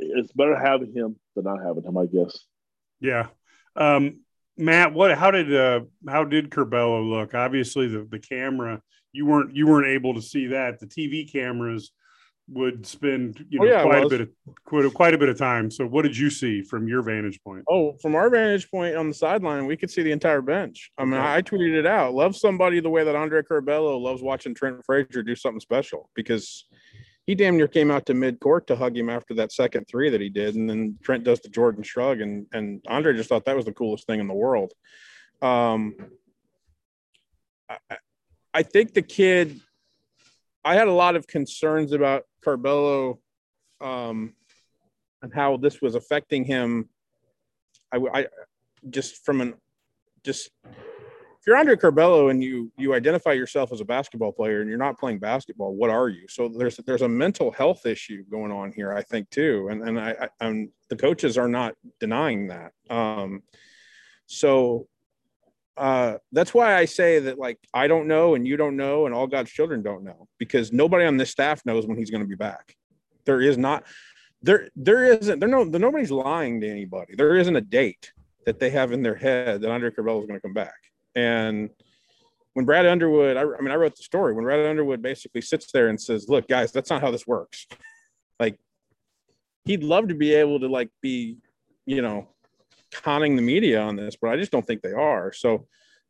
it's 0.00 0.32
better 0.32 0.56
having 0.56 0.92
him 0.92 1.16
than 1.34 1.44
not 1.44 1.62
having 1.62 1.84
him, 1.84 1.96
I 1.96 2.06
guess. 2.06 2.38
Yeah, 3.00 3.28
um, 3.76 4.20
Matt, 4.56 4.92
what? 4.92 5.16
How 5.16 5.30
did 5.30 5.54
uh, 5.54 5.80
how 6.08 6.24
did 6.24 6.50
Curbelo 6.50 7.08
look? 7.08 7.34
Obviously, 7.34 7.88
the 7.88 8.06
the 8.10 8.18
camera 8.18 8.82
you 9.12 9.26
weren't 9.26 9.54
you 9.54 9.66
weren't 9.66 9.88
able 9.88 10.14
to 10.14 10.22
see 10.22 10.48
that. 10.48 10.80
The 10.80 10.86
TV 10.86 11.30
cameras 11.30 11.92
would 12.48 12.84
spend 12.84 13.44
you 13.48 13.60
oh, 13.60 13.64
know 13.64 13.70
oh, 13.70 13.74
yeah, 13.74 13.82
quite 13.82 14.04
a 14.04 14.08
bit 14.08 14.20
of 14.20 14.28
quite 14.64 14.84
a, 14.84 14.90
quite 14.90 15.14
a 15.14 15.18
bit 15.18 15.28
of 15.28 15.38
time. 15.38 15.70
So, 15.70 15.86
what 15.86 16.02
did 16.02 16.16
you 16.16 16.30
see 16.30 16.62
from 16.62 16.88
your 16.88 17.02
vantage 17.02 17.40
point? 17.42 17.64
Oh, 17.68 17.96
from 18.02 18.14
our 18.14 18.28
vantage 18.28 18.70
point 18.70 18.96
on 18.96 19.08
the 19.08 19.14
sideline, 19.14 19.66
we 19.66 19.76
could 19.76 19.90
see 19.90 20.02
the 20.02 20.12
entire 20.12 20.42
bench. 20.42 20.90
I 20.98 21.04
mean, 21.04 21.14
okay. 21.14 21.34
I 21.34 21.42
tweeted 21.42 21.74
it 21.74 21.86
out. 21.86 22.14
Love 22.14 22.36
somebody 22.36 22.80
the 22.80 22.90
way 22.90 23.04
that 23.04 23.16
Andre 23.16 23.42
Curbelo 23.42 24.00
loves 24.00 24.22
watching 24.22 24.54
Trent 24.54 24.84
Frazier 24.84 25.22
do 25.22 25.34
something 25.34 25.60
special 25.60 26.10
because 26.14 26.66
he 27.26 27.34
damn 27.34 27.56
near 27.56 27.68
came 27.68 27.90
out 27.90 28.06
to 28.06 28.14
mid 28.14 28.40
court 28.40 28.66
to 28.66 28.76
hug 28.76 28.96
him 28.96 29.08
after 29.08 29.34
that 29.34 29.52
second 29.52 29.86
three 29.88 30.10
that 30.10 30.20
he 30.20 30.28
did, 30.28 30.54
and 30.54 30.68
then 30.68 30.98
Trent 31.02 31.24
does 31.24 31.40
the 31.40 31.48
Jordan 31.48 31.82
shrug, 31.82 32.20
and 32.20 32.46
and 32.52 32.80
Andre 32.88 33.14
just 33.14 33.28
thought 33.28 33.44
that 33.44 33.56
was 33.56 33.64
the 33.64 33.72
coolest 33.72 34.06
thing 34.06 34.20
in 34.20 34.26
the 34.26 34.34
world. 34.34 34.72
Um, 35.42 35.94
I, 37.68 37.96
I 38.52 38.62
think 38.62 38.94
the 38.94 39.02
kid. 39.02 39.60
I 40.62 40.74
had 40.74 40.88
a 40.88 40.92
lot 40.92 41.16
of 41.16 41.26
concerns 41.26 41.92
about 41.92 42.24
Curbelo 42.44 43.18
um, 43.80 44.34
and 45.22 45.32
how 45.32 45.56
this 45.56 45.80
was 45.80 45.94
affecting 45.94 46.44
him. 46.44 46.90
I, 47.92 47.98
I 48.12 48.26
just 48.88 49.24
from 49.24 49.40
an 49.40 49.54
just 50.24 50.50
if 51.40 51.46
you're 51.46 51.56
Andre 51.56 51.74
Curbelo 51.74 52.30
and 52.30 52.44
you 52.44 52.70
you 52.76 52.92
identify 52.92 53.32
yourself 53.32 53.72
as 53.72 53.80
a 53.80 53.84
basketball 53.84 54.30
player 54.30 54.60
and 54.60 54.68
you're 54.68 54.78
not 54.78 54.98
playing 54.98 55.20
basketball, 55.20 55.74
what 55.74 55.88
are 55.88 56.10
you? 56.10 56.26
So 56.28 56.48
there's 56.48 56.76
there's 56.84 57.00
a 57.00 57.08
mental 57.08 57.50
health 57.50 57.86
issue 57.86 58.24
going 58.30 58.52
on 58.52 58.72
here, 58.72 58.92
I 58.92 59.02
think 59.02 59.30
too, 59.30 59.68
and 59.70 59.82
and 59.82 59.98
I, 59.98 60.28
I 60.38 60.66
the 60.90 60.96
coaches 60.96 61.38
are 61.38 61.48
not 61.48 61.74
denying 61.98 62.48
that. 62.48 62.72
Um, 62.90 63.42
so 64.26 64.86
uh, 65.78 66.18
that's 66.30 66.52
why 66.52 66.76
I 66.76 66.84
say 66.84 67.20
that 67.20 67.38
like 67.38 67.58
I 67.72 67.86
don't 67.88 68.06
know 68.06 68.34
and 68.34 68.46
you 68.46 68.58
don't 68.58 68.76
know 68.76 69.06
and 69.06 69.14
all 69.14 69.26
God's 69.26 69.50
children 69.50 69.82
don't 69.82 70.04
know 70.04 70.28
because 70.38 70.74
nobody 70.74 71.06
on 71.06 71.16
this 71.16 71.30
staff 71.30 71.64
knows 71.64 71.86
when 71.86 71.96
he's 71.96 72.10
going 72.10 72.22
to 72.22 72.28
be 72.28 72.36
back. 72.36 72.76
There 73.24 73.40
is 73.40 73.56
not 73.56 73.86
there 74.42 74.68
there 74.76 75.06
isn't 75.06 75.40
there 75.40 75.48
no 75.48 75.64
nobody's 75.64 76.10
lying 76.10 76.60
to 76.60 76.68
anybody. 76.68 77.14
There 77.16 77.34
isn't 77.36 77.56
a 77.56 77.62
date 77.62 78.12
that 78.44 78.58
they 78.58 78.68
have 78.68 78.92
in 78.92 79.02
their 79.02 79.14
head 79.14 79.62
that 79.62 79.70
Andre 79.70 79.90
Curbelo 79.90 80.20
is 80.20 80.26
going 80.26 80.38
to 80.38 80.42
come 80.42 80.52
back. 80.52 80.89
And 81.14 81.70
when 82.54 82.66
Brad 82.66 82.86
Underwood, 82.86 83.36
I, 83.36 83.42
I 83.42 83.60
mean, 83.60 83.70
I 83.70 83.76
wrote 83.76 83.96
the 83.96 84.02
story 84.02 84.32
when 84.32 84.44
Brad 84.44 84.66
Underwood 84.66 85.02
basically 85.02 85.40
sits 85.40 85.70
there 85.72 85.88
and 85.88 86.00
says, 86.00 86.28
"Look, 86.28 86.48
guys, 86.48 86.72
that's 86.72 86.90
not 86.90 87.00
how 87.00 87.10
this 87.10 87.26
works." 87.26 87.66
Like, 88.38 88.58
he'd 89.64 89.84
love 89.84 90.08
to 90.08 90.14
be 90.14 90.34
able 90.34 90.60
to 90.60 90.68
like 90.68 90.90
be, 91.00 91.38
you 91.86 92.02
know, 92.02 92.28
conning 92.92 93.36
the 93.36 93.42
media 93.42 93.80
on 93.80 93.96
this, 93.96 94.16
but 94.20 94.30
I 94.30 94.36
just 94.36 94.52
don't 94.52 94.66
think 94.66 94.82
they 94.82 94.92
are. 94.92 95.32
So, 95.32 95.66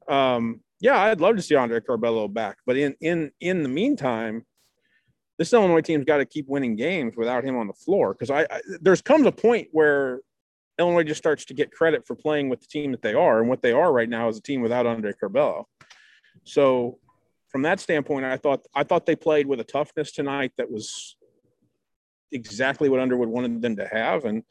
um, 0.08 0.60
yeah, 0.80 0.98
I'd 0.98 1.20
love 1.20 1.36
to 1.36 1.42
see 1.42 1.54
Andre 1.54 1.80
Curbelo 1.80 2.32
back, 2.32 2.58
but 2.66 2.76
in 2.76 2.94
in 3.00 3.30
in 3.40 3.62
the 3.62 3.68
meantime, 3.68 4.46
this 5.38 5.52
Illinois 5.52 5.82
team's 5.82 6.04
got 6.04 6.18
to 6.18 6.24
keep 6.24 6.48
winning 6.48 6.76
games 6.76 7.14
without 7.16 7.44
him 7.44 7.56
on 7.56 7.66
the 7.66 7.72
floor 7.74 8.14
because 8.14 8.30
I, 8.30 8.42
I 8.42 8.60
there's 8.80 9.02
comes 9.02 9.26
a 9.26 9.32
point 9.32 9.68
where 9.72 10.20
Illinois 10.80 11.04
just 11.04 11.18
starts 11.18 11.44
to 11.44 11.54
get 11.54 11.70
credit 11.70 12.06
for 12.06 12.16
playing 12.16 12.48
with 12.48 12.60
the 12.60 12.66
team 12.66 12.90
that 12.90 13.02
they 13.02 13.14
are, 13.14 13.38
and 13.38 13.48
what 13.48 13.62
they 13.62 13.72
are 13.72 13.92
right 13.92 14.08
now 14.08 14.28
is 14.28 14.38
a 14.38 14.42
team 14.42 14.62
without 14.62 14.86
Andre 14.86 15.12
Curbelo. 15.12 15.64
So, 16.44 16.98
from 17.48 17.62
that 17.62 17.80
standpoint, 17.80 18.24
I 18.24 18.36
thought 18.36 18.66
I 18.74 18.82
thought 18.82 19.06
they 19.06 19.16
played 19.16 19.46
with 19.46 19.60
a 19.60 19.64
toughness 19.64 20.12
tonight 20.12 20.52
that 20.56 20.70
was 20.70 21.16
exactly 22.32 22.88
what 22.88 23.00
Underwood 23.00 23.28
wanted 23.28 23.60
them 23.62 23.76
to 23.76 23.86
have, 23.86 24.24
and 24.24 24.42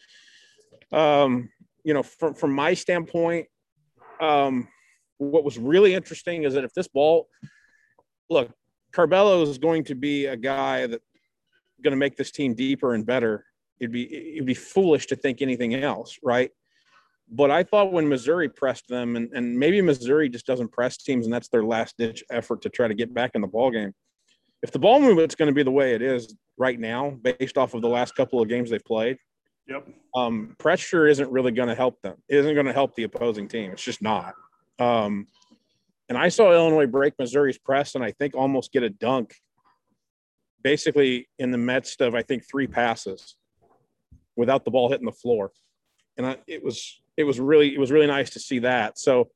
um, 0.91 1.49
you 1.83 1.93
know, 1.93 2.03
from 2.03 2.33
from 2.35 2.53
my 2.53 2.73
standpoint, 2.73 3.47
um, 4.21 4.67
what 5.17 5.43
was 5.43 5.57
really 5.57 5.93
interesting 5.93 6.43
is 6.43 6.53
that 6.53 6.63
if 6.63 6.73
this 6.73 6.87
ball, 6.87 7.27
look, 8.29 8.51
Curbelo 8.93 9.43
is 9.43 9.57
going 9.57 9.83
to 9.85 9.95
be 9.95 10.27
a 10.27 10.37
guy 10.37 10.87
that 10.87 11.01
going 11.81 11.91
to 11.91 11.97
make 11.97 12.17
this 12.17 12.31
team 12.31 12.53
deeper 12.53 12.93
and 12.93 13.05
better 13.05 13.45
it'd 13.79 13.91
be 13.91 14.33
it'd 14.35 14.45
be 14.45 14.53
foolish 14.53 15.07
to 15.07 15.15
think 15.15 15.41
anything 15.41 15.73
else, 15.75 16.17
right? 16.23 16.51
But 17.31 17.51
I 17.51 17.63
thought 17.63 17.91
when 17.91 18.09
Missouri 18.09 18.49
pressed 18.49 18.87
them, 18.87 19.15
and, 19.15 19.29
and 19.33 19.57
maybe 19.57 19.81
Missouri 19.81 20.29
just 20.29 20.47
doesn't 20.47 20.71
press 20.71 20.97
teams, 20.97 21.25
and 21.25 21.33
that's 21.33 21.47
their 21.49 21.63
last 21.63 21.95
ditch 21.97 22.23
effort 22.31 22.61
to 22.63 22.69
try 22.69 22.87
to 22.87 22.95
get 22.95 23.13
back 23.13 23.31
in 23.35 23.41
the 23.41 23.47
ball 23.47 23.69
game. 23.69 23.93
If 24.63 24.71
the 24.71 24.79
ball 24.79 24.99
movement's 24.99 25.35
going 25.35 25.47
to 25.47 25.53
be 25.53 25.63
the 25.63 25.71
way 25.71 25.93
it 25.93 26.01
is 26.01 26.35
right 26.57 26.79
now, 26.79 27.11
based 27.11 27.57
off 27.57 27.73
of 27.73 27.81
the 27.81 27.87
last 27.87 28.15
couple 28.15 28.41
of 28.41 28.49
games 28.49 28.71
they've 28.71 28.83
played, 28.83 29.17
yep, 29.67 29.87
um, 30.15 30.55
pressure 30.57 31.07
isn't 31.07 31.31
really 31.31 31.51
going 31.51 31.69
to 31.69 31.75
help 31.75 32.01
them. 32.01 32.15
It 32.27 32.37
isn't 32.37 32.55
going 32.55 32.65
to 32.65 32.73
help 32.73 32.95
the 32.95 33.03
opposing 33.03 33.47
team. 33.47 33.71
It's 33.71 33.83
just 33.83 34.01
not. 34.01 34.33
Um, 34.79 35.27
and 36.09 36.17
I 36.17 36.29
saw 36.29 36.51
Illinois 36.51 36.87
break 36.87 37.13
Missouri's 37.19 37.59
press, 37.59 37.93
and 37.93 38.03
I 38.03 38.11
think 38.11 38.35
almost 38.35 38.73
get 38.73 38.81
a 38.81 38.89
dunk 38.89 39.35
basically 40.63 41.29
in 41.37 41.51
the 41.51 41.57
midst 41.57 42.01
of 42.01 42.15
I 42.15 42.23
think 42.23 42.43
three 42.49 42.67
passes 42.67 43.35
without 44.39 44.65
the 44.65 44.71
ball 44.71 44.89
hitting 44.89 45.05
the 45.05 45.11
floor, 45.11 45.51
and 46.17 46.25
I, 46.25 46.37
it 46.47 46.63
was 46.63 47.01
it 47.17 47.25
was 47.25 47.39
really 47.39 47.75
it 47.75 47.79
was 47.79 47.91
really 47.91 48.07
nice 48.07 48.31
to 48.31 48.39
see 48.39 48.59
that. 48.59 48.97
So, 48.97 49.29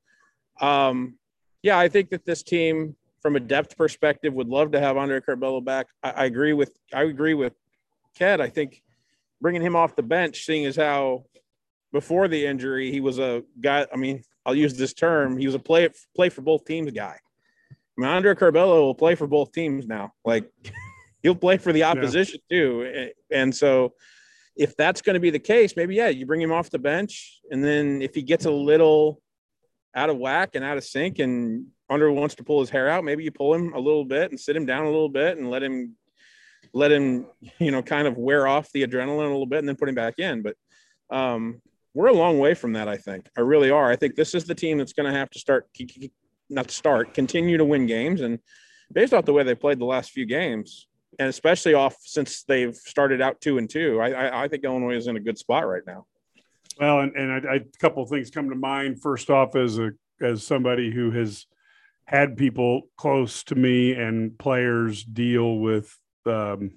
um, 0.60 1.18
yeah, 1.62 1.78
I 1.78 1.88
think 1.88 2.10
that 2.10 2.24
this 2.24 2.42
team, 2.42 2.96
from 3.20 3.36
a 3.36 3.40
depth 3.40 3.76
perspective, 3.76 4.32
would 4.34 4.48
love 4.48 4.72
to 4.72 4.80
have 4.80 4.96
Andre 4.96 5.20
Curbelo 5.20 5.62
back. 5.62 5.86
I, 6.02 6.10
I 6.10 6.24
agree 6.24 6.54
with 6.54 6.76
I 6.92 7.02
agree 7.02 7.34
with 7.34 7.52
Ked. 8.18 8.40
I 8.40 8.48
think 8.48 8.82
bringing 9.40 9.62
him 9.62 9.76
off 9.76 9.94
the 9.94 10.02
bench, 10.02 10.44
seeing 10.46 10.64
as 10.64 10.76
how 10.76 11.26
before 11.92 12.26
the 12.26 12.46
injury 12.46 12.90
he 12.90 13.00
was 13.00 13.18
a 13.18 13.42
guy. 13.60 13.86
I 13.92 13.96
mean, 13.96 14.22
I'll 14.46 14.54
use 14.54 14.76
this 14.76 14.94
term. 14.94 15.36
He 15.36 15.46
was 15.46 15.54
a 15.54 15.60
play 15.60 15.88
play 16.16 16.30
for 16.30 16.40
both 16.40 16.64
teams 16.64 16.90
guy. 16.92 17.18
I 17.96 18.00
mean, 18.00 18.10
Andre 18.10 18.34
Curbelo 18.34 18.80
will 18.80 18.94
play 18.94 19.14
for 19.14 19.26
both 19.26 19.52
teams 19.52 19.86
now. 19.86 20.14
Like 20.24 20.50
he'll 21.22 21.34
play 21.34 21.58
for 21.58 21.72
the 21.72 21.84
opposition 21.84 22.40
yeah. 22.48 22.58
too. 22.58 23.10
And 23.30 23.54
so 23.54 23.92
if 24.56 24.76
that's 24.76 25.02
going 25.02 25.14
to 25.14 25.20
be 25.20 25.30
the 25.30 25.38
case, 25.38 25.74
maybe 25.76 25.96
yeah, 25.96 26.08
you 26.08 26.26
bring 26.26 26.40
him 26.40 26.52
off 26.52 26.70
the 26.70 26.78
bench, 26.78 27.40
and 27.50 27.62
then 27.62 28.02
if 28.02 28.14
he 28.14 28.22
gets 28.22 28.44
a 28.44 28.50
little 28.50 29.20
out 29.94 30.10
of 30.10 30.16
whack 30.16 30.50
and 30.54 30.64
out 30.64 30.76
of 30.76 30.84
sync, 30.84 31.18
and 31.18 31.66
Andre 31.90 32.10
wants 32.10 32.34
to 32.36 32.44
pull 32.44 32.60
his 32.60 32.70
hair 32.70 32.88
out, 32.88 33.04
maybe 33.04 33.24
you 33.24 33.30
pull 33.30 33.54
him 33.54 33.74
a 33.74 33.78
little 33.78 34.04
bit 34.04 34.30
and 34.30 34.38
sit 34.38 34.56
him 34.56 34.66
down 34.66 34.84
a 34.84 34.90
little 34.90 35.08
bit 35.08 35.38
and 35.38 35.50
let 35.50 35.62
him 35.62 35.96
let 36.72 36.90
him 36.90 37.26
you 37.58 37.70
know 37.70 37.82
kind 37.82 38.08
of 38.08 38.16
wear 38.16 38.46
off 38.46 38.70
the 38.72 38.86
adrenaline 38.86 39.26
a 39.26 39.32
little 39.32 39.46
bit 39.46 39.58
and 39.58 39.68
then 39.68 39.76
put 39.76 39.88
him 39.88 39.94
back 39.94 40.18
in. 40.18 40.42
But 40.42 40.56
um, 41.10 41.60
we're 41.92 42.08
a 42.08 42.12
long 42.12 42.38
way 42.38 42.54
from 42.54 42.72
that. 42.74 42.88
I 42.88 42.96
think 42.96 43.28
I 43.36 43.40
really 43.40 43.70
are. 43.70 43.90
I 43.90 43.96
think 43.96 44.14
this 44.14 44.34
is 44.34 44.44
the 44.44 44.54
team 44.54 44.78
that's 44.78 44.92
going 44.92 45.12
to 45.12 45.18
have 45.18 45.30
to 45.30 45.38
start 45.38 45.68
not 46.50 46.70
start 46.70 47.14
continue 47.14 47.56
to 47.56 47.64
win 47.64 47.86
games 47.86 48.20
and 48.20 48.38
based 48.92 49.14
off 49.14 49.24
the 49.24 49.32
way 49.32 49.42
they 49.42 49.54
played 49.54 49.78
the 49.78 49.84
last 49.84 50.10
few 50.10 50.26
games 50.26 50.86
and 51.18 51.28
especially 51.28 51.74
off 51.74 51.96
since 52.00 52.44
they've 52.44 52.74
started 52.74 53.20
out 53.20 53.40
two 53.40 53.58
and 53.58 53.68
two, 53.68 54.00
I, 54.00 54.10
I, 54.10 54.44
I 54.44 54.48
think 54.48 54.64
Illinois 54.64 54.96
is 54.96 55.06
in 55.06 55.16
a 55.16 55.20
good 55.20 55.38
spot 55.38 55.66
right 55.66 55.82
now. 55.86 56.06
Well, 56.78 57.00
and, 57.00 57.14
and 57.14 57.32
I, 57.32 57.52
I, 57.52 57.54
a 57.56 57.78
couple 57.78 58.02
of 58.02 58.08
things 58.08 58.30
come 58.30 58.50
to 58.50 58.56
mind. 58.56 59.00
First 59.00 59.30
off, 59.30 59.56
as 59.56 59.78
a 59.78 59.92
as 60.20 60.46
somebody 60.46 60.90
who 60.92 61.10
has 61.10 61.46
had 62.06 62.36
people 62.36 62.82
close 62.96 63.44
to 63.44 63.54
me 63.54 63.92
and 63.92 64.38
players 64.38 65.04
deal 65.04 65.58
with, 65.58 65.96
um, 66.26 66.72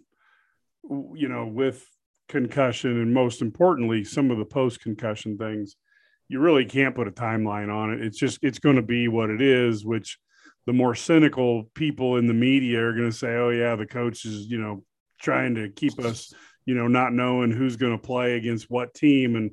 you 0.83 1.27
know, 1.27 1.45
with 1.45 1.85
concussion, 2.29 3.01
and 3.01 3.13
most 3.13 3.41
importantly, 3.41 4.03
some 4.03 4.31
of 4.31 4.37
the 4.37 4.45
post 4.45 4.81
concussion 4.81 5.37
things. 5.37 5.75
You 6.29 6.41
really 6.41 6.65
can't 6.65 6.95
put 6.95 7.07
a 7.07 7.11
timeline 7.11 7.73
on 7.73 7.93
it. 7.93 8.01
It's 8.01 8.17
just 8.17 8.39
it's 8.41 8.59
going 8.59 8.75
to 8.75 8.81
be 8.81 9.07
what 9.07 9.29
it 9.29 9.41
is, 9.41 9.85
which 9.85 10.17
the 10.67 10.73
more 10.73 10.93
cynical 10.93 11.63
people 11.73 12.17
in 12.17 12.27
the 12.27 12.33
media 12.33 12.83
are 12.83 12.93
going 12.93 13.09
to 13.09 13.17
say, 13.17 13.35
"Oh 13.35 13.49
yeah, 13.49 13.75
the 13.75 13.87
coach 13.87 14.25
is 14.25 14.47
you 14.47 14.59
know 14.59 14.83
trying 15.19 15.55
to 15.55 15.69
keep 15.69 15.97
us 15.99 16.33
you 16.65 16.75
know 16.75 16.87
not 16.87 17.13
knowing 17.13 17.51
who's 17.51 17.77
going 17.77 17.93
to 17.93 17.97
play 17.97 18.35
against 18.35 18.69
what 18.69 18.93
team." 18.93 19.35
And 19.37 19.51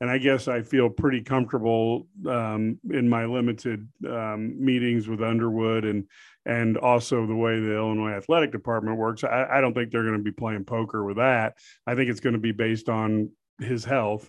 and 0.00 0.10
I 0.10 0.18
guess 0.18 0.48
I 0.48 0.60
feel 0.62 0.90
pretty 0.90 1.22
comfortable 1.22 2.08
um, 2.26 2.78
in 2.90 3.08
my 3.08 3.24
limited 3.24 3.88
um, 4.06 4.62
meetings 4.62 5.08
with 5.08 5.22
Underwood 5.22 5.84
and 5.84 6.04
and 6.44 6.76
also 6.76 7.26
the 7.26 7.34
way 7.34 7.60
the 7.60 7.76
Illinois 7.76 8.12
athletic 8.12 8.50
department 8.50 8.98
works. 8.98 9.24
I, 9.24 9.46
I 9.50 9.60
don't 9.60 9.72
think 9.72 9.90
they're 9.90 10.02
going 10.02 10.18
to 10.18 10.22
be 10.22 10.32
playing 10.32 10.64
poker 10.64 11.04
with 11.04 11.16
that. 11.16 11.54
I 11.86 11.94
think 11.94 12.10
it's 12.10 12.20
going 12.20 12.34
to 12.34 12.40
be 12.40 12.52
based 12.52 12.88
on 12.88 13.30
his 13.60 13.84
health. 13.84 14.28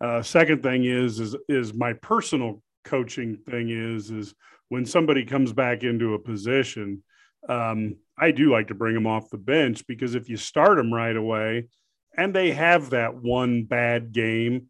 Uh, 0.00 0.22
second 0.22 0.62
thing 0.62 0.84
is 0.86 1.20
is 1.20 1.36
is 1.46 1.74
my 1.74 1.92
personal 1.92 2.62
coaching 2.84 3.36
thing 3.36 3.68
is 3.68 4.10
is 4.10 4.34
when 4.68 4.86
somebody 4.86 5.24
comes 5.24 5.52
back 5.52 5.82
into 5.82 6.14
a 6.14 6.18
position, 6.18 7.02
um, 7.48 7.96
I 8.18 8.30
do 8.30 8.50
like 8.50 8.68
to 8.68 8.74
bring 8.74 8.94
them 8.94 9.06
off 9.06 9.30
the 9.30 9.38
bench 9.38 9.86
because 9.86 10.14
if 10.14 10.28
you 10.28 10.36
start 10.36 10.76
them 10.76 10.92
right 10.92 11.16
away 11.16 11.68
and 12.16 12.34
they 12.34 12.52
have 12.52 12.90
that 12.90 13.14
one 13.14 13.64
bad 13.64 14.12
game, 14.12 14.68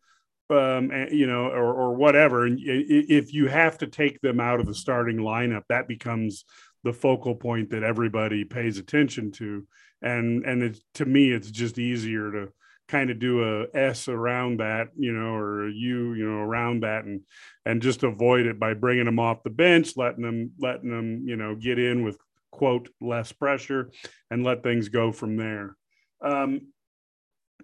um, 0.50 0.90
you 1.10 1.26
know, 1.26 1.46
or, 1.46 1.72
or 1.72 1.94
whatever, 1.94 2.46
and 2.46 2.58
if 2.60 3.32
you 3.32 3.48
have 3.48 3.78
to 3.78 3.86
take 3.86 4.20
them 4.20 4.40
out 4.40 4.60
of 4.60 4.66
the 4.66 4.74
starting 4.74 5.16
lineup, 5.18 5.62
that 5.68 5.88
becomes 5.88 6.44
the 6.84 6.92
focal 6.92 7.34
point 7.34 7.70
that 7.70 7.82
everybody 7.82 8.44
pays 8.44 8.78
attention 8.78 9.32
to. 9.32 9.66
And 10.02 10.44
and 10.44 10.62
it, 10.62 10.78
to 10.94 11.06
me, 11.06 11.30
it's 11.30 11.50
just 11.50 11.78
easier 11.78 12.30
to 12.30 12.48
kind 12.88 13.10
of 13.10 13.18
do 13.18 13.42
a 13.42 13.66
S 13.74 14.08
around 14.08 14.60
that, 14.60 14.88
you 14.96 15.12
know, 15.12 15.34
or 15.34 15.66
a 15.66 15.72
U, 15.72 16.14
you 16.14 16.28
know, 16.28 16.38
around 16.38 16.82
that, 16.82 17.04
and 17.04 17.22
and 17.64 17.82
just 17.82 18.02
avoid 18.02 18.46
it 18.46 18.58
by 18.58 18.74
bringing 18.74 19.06
them 19.06 19.18
off 19.18 19.42
the 19.42 19.50
bench, 19.50 19.96
letting 19.96 20.22
them 20.22 20.52
letting 20.58 20.90
them, 20.90 21.26
you 21.26 21.36
know, 21.36 21.54
get 21.54 21.78
in 21.78 22.04
with 22.04 22.18
quote 22.50 22.88
less 23.00 23.32
pressure, 23.32 23.90
and 24.30 24.44
let 24.44 24.62
things 24.62 24.88
go 24.88 25.12
from 25.12 25.36
there. 25.36 25.76
Um, 26.22 26.68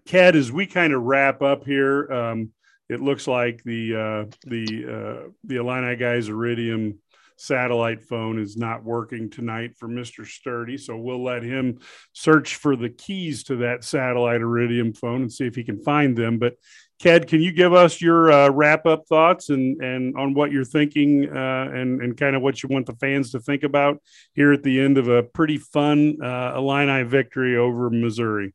Ked, 0.06 0.36
as 0.36 0.50
we 0.50 0.66
kind 0.66 0.92
of 0.92 1.02
wrap 1.02 1.42
up 1.42 1.64
here, 1.64 2.10
um, 2.12 2.50
it 2.88 3.00
looks 3.00 3.26
like 3.26 3.62
the 3.64 3.94
uh, 3.94 4.36
the 4.46 4.64
uh, 4.86 5.28
the 5.44 5.56
Illini 5.56 5.96
guys 5.96 6.28
Iridium 6.28 6.98
satellite 7.40 8.02
phone 8.02 8.38
is 8.38 8.56
not 8.56 8.84
working 8.84 9.30
tonight 9.30 9.76
for 9.76 9.88
Mr. 9.88 10.26
Sturdy. 10.26 10.76
So 10.76 10.96
we'll 10.96 11.22
let 11.22 11.42
him 11.42 11.78
search 12.12 12.56
for 12.56 12.76
the 12.76 12.90
keys 12.90 13.44
to 13.44 13.56
that 13.56 13.82
satellite 13.84 14.40
Iridium 14.40 14.92
phone 14.92 15.22
and 15.22 15.32
see 15.32 15.46
if 15.46 15.54
he 15.54 15.64
can 15.64 15.80
find 15.80 16.16
them. 16.16 16.38
But 16.38 16.54
Ked, 17.00 17.28
can 17.28 17.40
you 17.40 17.50
give 17.50 17.72
us 17.72 18.00
your 18.00 18.30
uh, 18.30 18.50
wrap 18.50 18.84
up 18.84 19.06
thoughts 19.06 19.48
and, 19.48 19.80
and 19.82 20.14
on 20.16 20.34
what 20.34 20.52
you're 20.52 20.64
thinking 20.64 21.34
uh, 21.34 21.70
and, 21.72 22.02
and 22.02 22.16
kind 22.16 22.36
of 22.36 22.42
what 22.42 22.62
you 22.62 22.68
want 22.68 22.84
the 22.84 22.96
fans 22.96 23.32
to 23.32 23.40
think 23.40 23.62
about 23.62 24.02
here 24.34 24.52
at 24.52 24.62
the 24.62 24.78
end 24.78 24.98
of 24.98 25.08
a 25.08 25.22
pretty 25.22 25.56
fun 25.56 26.18
uh, 26.22 26.52
Illini 26.56 27.04
victory 27.04 27.56
over 27.56 27.88
Missouri? 27.88 28.52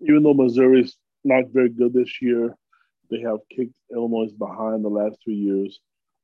Even 0.00 0.22
though 0.22 0.32
Missouri's 0.32 0.96
not 1.22 1.44
very 1.52 1.68
good 1.68 1.92
this 1.92 2.22
year, 2.22 2.56
they 3.10 3.20
have 3.20 3.40
kicked 3.54 3.74
Illinois 3.94 4.32
behind 4.32 4.82
the 4.82 4.88
last 4.88 5.18
three 5.22 5.34
years 5.34 5.78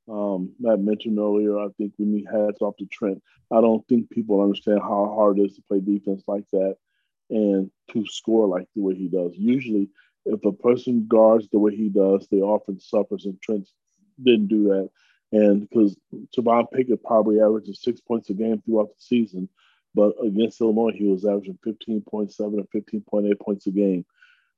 um, 0.08 0.52
Matt 0.58 0.80
mentioned 0.80 1.18
earlier, 1.18 1.58
I 1.58 1.68
think 1.76 1.92
we 1.98 2.06
need 2.06 2.26
hats 2.26 2.62
off 2.62 2.76
to 2.78 2.86
Trent. 2.86 3.22
I 3.50 3.60
don't 3.60 3.86
think 3.88 4.10
people 4.10 4.40
understand 4.40 4.80
how 4.80 5.12
hard 5.14 5.38
it 5.38 5.42
is 5.42 5.56
to 5.56 5.62
play 5.62 5.80
defense 5.80 6.22
like 6.26 6.44
that 6.52 6.76
and 7.30 7.70
to 7.92 8.06
score 8.06 8.46
like 8.46 8.66
the 8.74 8.82
way 8.82 8.94
he 8.94 9.08
does. 9.08 9.32
Usually, 9.36 9.88
if 10.24 10.44
a 10.44 10.52
person 10.52 11.06
guards 11.08 11.48
the 11.48 11.58
way 11.58 11.76
he 11.76 11.88
does, 11.88 12.26
they 12.28 12.38
often 12.38 12.80
suffers, 12.80 13.26
and 13.26 13.40
Trent 13.40 13.68
didn't 14.22 14.48
do 14.48 14.64
that. 14.68 14.90
And 15.30 15.68
because 15.68 15.96
Javon 16.36 16.70
Pickett 16.72 17.04
probably 17.04 17.40
averages 17.40 17.82
six 17.82 18.00
points 18.00 18.30
a 18.30 18.34
game 18.34 18.62
throughout 18.64 18.88
the 18.88 19.00
season, 19.00 19.48
but 19.94 20.14
against 20.24 20.60
Illinois, 20.60 20.92
he 20.94 21.04
was 21.04 21.24
averaging 21.26 21.58
15.7 21.66 22.38
and 22.38 22.70
15.8 22.70 23.40
points 23.40 23.66
a 23.66 23.70
game. 23.70 24.06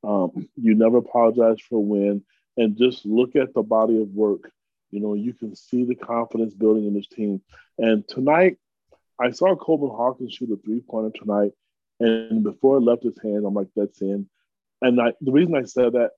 Um, 0.05 0.49
you 0.57 0.75
never 0.75 0.99
apologize 0.99 1.61
for 1.61 1.77
a 1.77 1.81
win, 1.81 2.23
and 2.57 2.79
just 2.79 3.05
look 3.05 3.35
at 3.35 3.53
the 3.53 3.63
body 3.63 4.01
of 4.01 4.09
work 4.11 4.53
you 4.91 5.01
know, 5.01 5.15
you 5.15 5.33
can 5.33 5.55
see 5.55 5.85
the 5.85 5.95
confidence 5.95 6.55
building 6.55 6.87
in 6.87 6.95
this 6.95 7.07
team. 7.07 7.43
And 7.79 8.07
tonight, 8.09 8.57
I 9.21 9.31
saw 9.31 9.55
Coleman 9.55 9.91
Hawkins 9.91 10.35
shoot 10.35 10.51
a 10.51 10.57
three 10.57 10.81
pointer 10.81 11.17
tonight. 11.19 11.53
And 12.01 12.43
before 12.43 12.79
it 12.79 12.81
left 12.81 13.03
his 13.03 13.19
hand, 13.23 13.45
I'm 13.47 13.55
like, 13.55 13.69
that's 13.77 14.01
in. 14.01 14.29
And 14.81 15.01
I, 15.01 15.13
the 15.21 15.33
reason 15.33 15.55
I 15.55 15.65
said 15.65 15.93
that, 15.93 16.13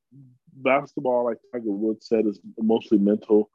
basketball, 0.54 1.24
like 1.24 1.38
Tiger 1.52 1.72
Woods 1.72 2.06
said, 2.06 2.26
is 2.26 2.38
mostly 2.58 2.98
mental. 2.98 3.50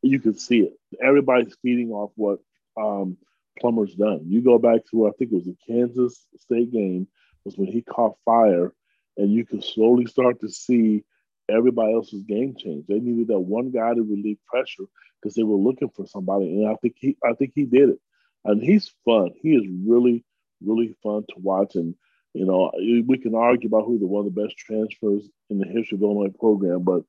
You 0.00 0.20
can 0.20 0.34
see 0.34 0.60
it. 0.60 0.72
Everybody's 1.02 1.56
feeding 1.60 1.90
off 1.90 2.12
what 2.14 2.38
um, 2.80 3.18
Plummer's 3.58 3.94
done. 3.94 4.22
You 4.26 4.40
go 4.40 4.58
back 4.58 4.80
to, 4.90 5.08
I 5.08 5.10
think 5.10 5.32
it 5.32 5.34
was 5.34 5.44
the 5.44 5.56
Kansas 5.66 6.24
State 6.38 6.72
game, 6.72 7.08
was 7.44 7.58
when 7.58 7.68
he 7.68 7.82
caught 7.82 8.16
fire, 8.24 8.72
and 9.16 9.32
you 9.32 9.44
can 9.44 9.60
slowly 9.60 10.06
start 10.06 10.40
to 10.40 10.48
see 10.48 11.04
everybody 11.50 11.92
else's 11.92 12.22
game 12.22 12.54
changed. 12.56 12.88
They 12.88 12.98
needed 12.98 13.28
that 13.28 13.40
one 13.40 13.70
guy 13.70 13.94
to 13.94 14.02
relieve 14.02 14.38
pressure 14.46 14.84
because 15.20 15.34
they 15.34 15.42
were 15.42 15.56
looking 15.56 15.90
for 15.90 16.06
somebody, 16.06 16.46
and 16.46 16.68
I 16.68 16.76
think 16.76 16.96
he, 16.98 17.16
I 17.24 17.34
think 17.34 17.52
he 17.54 17.64
did 17.64 17.90
it. 17.90 18.00
And 18.44 18.62
he's 18.62 18.92
fun. 19.04 19.32
He 19.42 19.50
is 19.50 19.66
really, 19.86 20.24
really 20.64 20.96
fun 21.02 21.24
to 21.28 21.34
watch. 21.36 21.74
And 21.74 21.94
you 22.32 22.46
know, 22.46 22.70
we 23.06 23.18
can 23.18 23.34
argue 23.34 23.68
about 23.68 23.86
who 23.86 23.98
the 23.98 24.06
one 24.06 24.26
of 24.26 24.34
the 24.34 24.42
best 24.42 24.56
transfers 24.56 25.28
in 25.50 25.58
the 25.58 25.66
history 25.66 25.96
of 25.96 26.02
Illinois 26.02 26.32
program, 26.38 26.82
but 26.82 27.02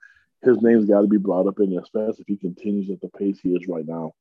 his 0.43 0.62
name's 0.62 0.86
got 0.86 1.01
to 1.01 1.08
be 1.08 1.17
brought 1.17 1.47
up 1.47 1.60
in 1.60 1.69
there, 1.69 1.82
especially 1.82 2.15
if 2.19 2.27
he 2.27 2.38
continues 2.38 2.89
at 2.89 2.99
the 3.01 3.10
pace 3.10 3.39
he 3.39 3.49
is 3.49 3.67
right 3.67 3.88
now. 3.88 4.13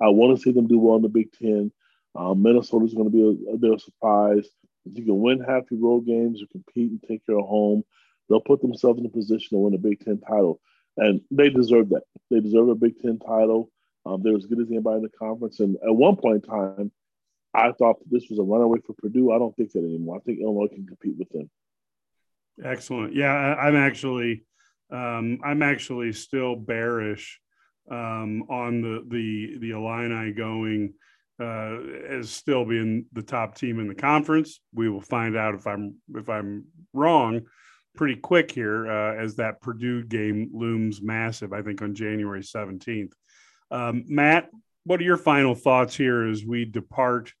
I 0.00 0.08
want 0.08 0.36
to 0.36 0.42
see 0.42 0.52
them 0.52 0.66
do 0.66 0.78
well 0.78 0.96
in 0.96 1.02
the 1.02 1.08
Big 1.08 1.32
Ten. 1.32 1.70
Uh, 2.14 2.34
Minnesota's 2.34 2.94
going 2.94 3.10
to 3.10 3.16
be 3.16 3.22
a, 3.22 3.70
a, 3.70 3.74
a 3.74 3.78
surprise. 3.78 4.48
If 4.86 4.96
you 4.96 5.04
can 5.04 5.20
win 5.20 5.40
half 5.40 5.64
your 5.70 5.80
road 5.80 6.06
games, 6.06 6.40
you 6.40 6.46
compete 6.46 6.90
and 6.90 7.02
take 7.06 7.26
care 7.26 7.38
of 7.38 7.46
home 7.46 7.84
they'll 8.28 8.40
put 8.40 8.60
themselves 8.60 9.00
in 9.00 9.06
a 9.06 9.10
position 9.10 9.50
to 9.50 9.58
win 9.58 9.74
a 9.74 9.78
Big 9.78 10.04
Ten 10.04 10.20
title. 10.20 10.60
And 10.96 11.20
they 11.30 11.50
deserve 11.50 11.90
that. 11.90 12.02
They 12.30 12.40
deserve 12.40 12.68
a 12.68 12.74
Big 12.74 13.00
Ten 13.00 13.18
title. 13.18 13.70
Um, 14.04 14.22
they're 14.22 14.36
as 14.36 14.46
good 14.46 14.60
as 14.60 14.68
anybody 14.70 14.98
in 14.98 15.02
the 15.02 15.10
conference. 15.10 15.60
And 15.60 15.76
at 15.76 15.94
one 15.94 16.16
point 16.16 16.44
in 16.44 16.50
time, 16.50 16.92
I 17.54 17.72
thought 17.72 17.96
this 18.10 18.26
was 18.30 18.38
a 18.38 18.42
runaway 18.42 18.80
for 18.86 18.94
Purdue. 18.94 19.32
I 19.32 19.38
don't 19.38 19.54
think 19.56 19.72
that 19.72 19.80
anymore. 19.80 20.16
I 20.16 20.20
think 20.20 20.40
Illinois 20.40 20.68
can 20.68 20.86
compete 20.86 21.16
with 21.18 21.30
them. 21.30 21.50
Excellent. 22.62 23.14
Yeah, 23.14 23.32
I, 23.32 23.68
am 23.68 23.76
actually, 23.76 24.44
um, 24.90 25.38
I'm 25.44 25.62
actually 25.62 26.12
still 26.12 26.56
bearish 26.56 27.40
um, 27.90 28.44
on 28.50 28.82
the 28.82 29.04
the 29.08 29.58
the 29.60 29.70
Illini 29.70 30.32
going 30.32 30.92
uh, 31.40 31.78
as 32.08 32.30
still 32.30 32.64
being 32.64 33.06
the 33.12 33.22
top 33.22 33.54
team 33.54 33.78
in 33.80 33.88
the 33.88 33.94
conference. 33.94 34.60
We 34.74 34.90
will 34.90 35.00
find 35.00 35.36
out 35.36 35.54
if 35.54 35.66
I'm 35.66 35.94
if 36.14 36.28
I'm 36.28 36.64
wrong 36.92 37.42
pretty 37.98 38.14
quick 38.14 38.52
here 38.52 38.88
uh, 38.88 39.16
as 39.16 39.34
that 39.34 39.60
Purdue 39.60 40.04
game 40.04 40.50
looms 40.54 41.02
massive. 41.02 41.52
I 41.52 41.62
think 41.62 41.82
on 41.82 41.96
January 41.96 42.42
17th. 42.42 43.10
Um, 43.72 44.04
Matt, 44.06 44.50
what 44.84 45.00
are 45.00 45.04
your 45.04 45.16
final 45.16 45.56
thoughts 45.56 45.96
here 45.96 46.24
as 46.28 46.44
we 46.44 46.64
depart? 46.64 47.32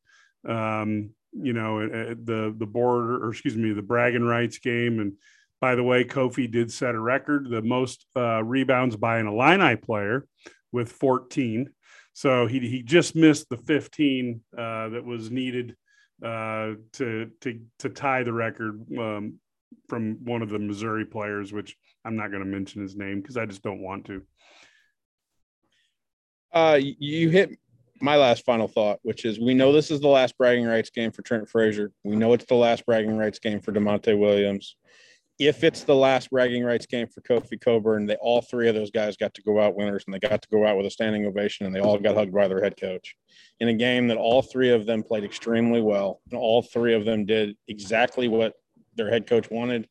Um, 0.46 1.10
you 1.32 1.52
know, 1.52 1.86
the 1.88 2.52
the 2.58 2.66
border, 2.66 3.24
or 3.24 3.30
excuse 3.30 3.56
me, 3.56 3.72
the 3.72 3.82
bragging 3.82 4.24
rights 4.24 4.58
game. 4.58 4.98
And 4.98 5.12
by 5.60 5.76
the 5.76 5.84
way, 5.84 6.02
Kofi 6.02 6.50
did 6.50 6.72
set 6.72 6.96
a 6.96 7.00
record, 7.00 7.48
the 7.48 7.62
most 7.62 8.04
uh, 8.16 8.42
rebounds 8.42 8.96
by 8.96 9.18
an 9.18 9.28
Illini 9.28 9.76
player 9.76 10.26
with 10.72 10.90
14. 10.90 11.70
So 12.14 12.48
he 12.48 12.58
he 12.58 12.82
just 12.82 13.14
missed 13.14 13.48
the 13.48 13.58
15 13.58 14.42
uh, 14.56 14.88
that 14.88 15.04
was 15.04 15.30
needed 15.30 15.76
uh, 16.20 16.72
to 16.94 17.30
to 17.42 17.60
to 17.78 17.88
tie 17.90 18.24
the 18.24 18.32
record 18.32 18.84
um, 18.98 19.38
from 19.88 20.18
one 20.24 20.42
of 20.42 20.50
the 20.50 20.58
Missouri 20.58 21.04
players, 21.04 21.52
which 21.52 21.76
I'm 22.04 22.16
not 22.16 22.30
going 22.30 22.42
to 22.42 22.48
mention 22.48 22.82
his 22.82 22.96
name 22.96 23.20
because 23.20 23.36
I 23.36 23.46
just 23.46 23.62
don't 23.62 23.82
want 23.82 24.06
to. 24.06 24.22
Uh, 26.52 26.78
you 26.80 27.28
hit 27.28 27.58
my 28.00 28.16
last 28.16 28.44
final 28.44 28.68
thought, 28.68 28.98
which 29.02 29.24
is 29.24 29.38
we 29.40 29.54
know 29.54 29.72
this 29.72 29.90
is 29.90 30.00
the 30.00 30.08
last 30.08 30.36
bragging 30.38 30.66
rights 30.66 30.90
game 30.90 31.10
for 31.10 31.22
Trent 31.22 31.48
Frazier. 31.48 31.92
We 32.04 32.16
know 32.16 32.32
it's 32.32 32.44
the 32.46 32.54
last 32.54 32.86
bragging 32.86 33.16
rights 33.16 33.38
game 33.38 33.60
for 33.60 33.72
Da'Monte 33.72 34.18
Williams. 34.18 34.76
If 35.38 35.62
it's 35.62 35.84
the 35.84 35.94
last 35.94 36.30
bragging 36.30 36.64
rights 36.64 36.86
game 36.86 37.06
for 37.06 37.20
Kofi 37.20 37.60
Cockburn, 37.60 38.06
they 38.06 38.16
all 38.16 38.40
three 38.40 38.68
of 38.68 38.74
those 38.74 38.90
guys 38.90 39.16
got 39.16 39.34
to 39.34 39.42
go 39.42 39.60
out 39.60 39.76
winners 39.76 40.02
and 40.06 40.14
they 40.14 40.18
got 40.18 40.42
to 40.42 40.48
go 40.48 40.66
out 40.66 40.76
with 40.76 40.86
a 40.86 40.90
standing 40.90 41.26
ovation 41.26 41.64
and 41.64 41.74
they 41.74 41.80
all 41.80 41.96
got 41.96 42.16
hugged 42.16 42.34
by 42.34 42.48
their 42.48 42.60
head 42.60 42.76
coach 42.76 43.14
in 43.60 43.68
a 43.68 43.74
game 43.74 44.08
that 44.08 44.16
all 44.16 44.42
three 44.42 44.70
of 44.70 44.84
them 44.84 45.04
played 45.04 45.22
extremely 45.22 45.80
well. 45.80 46.20
And 46.30 46.40
all 46.40 46.62
three 46.62 46.94
of 46.94 47.04
them 47.04 47.24
did 47.24 47.56
exactly 47.68 48.26
what 48.26 48.54
their 48.98 49.10
head 49.10 49.26
coach 49.26 49.50
wanted, 49.50 49.88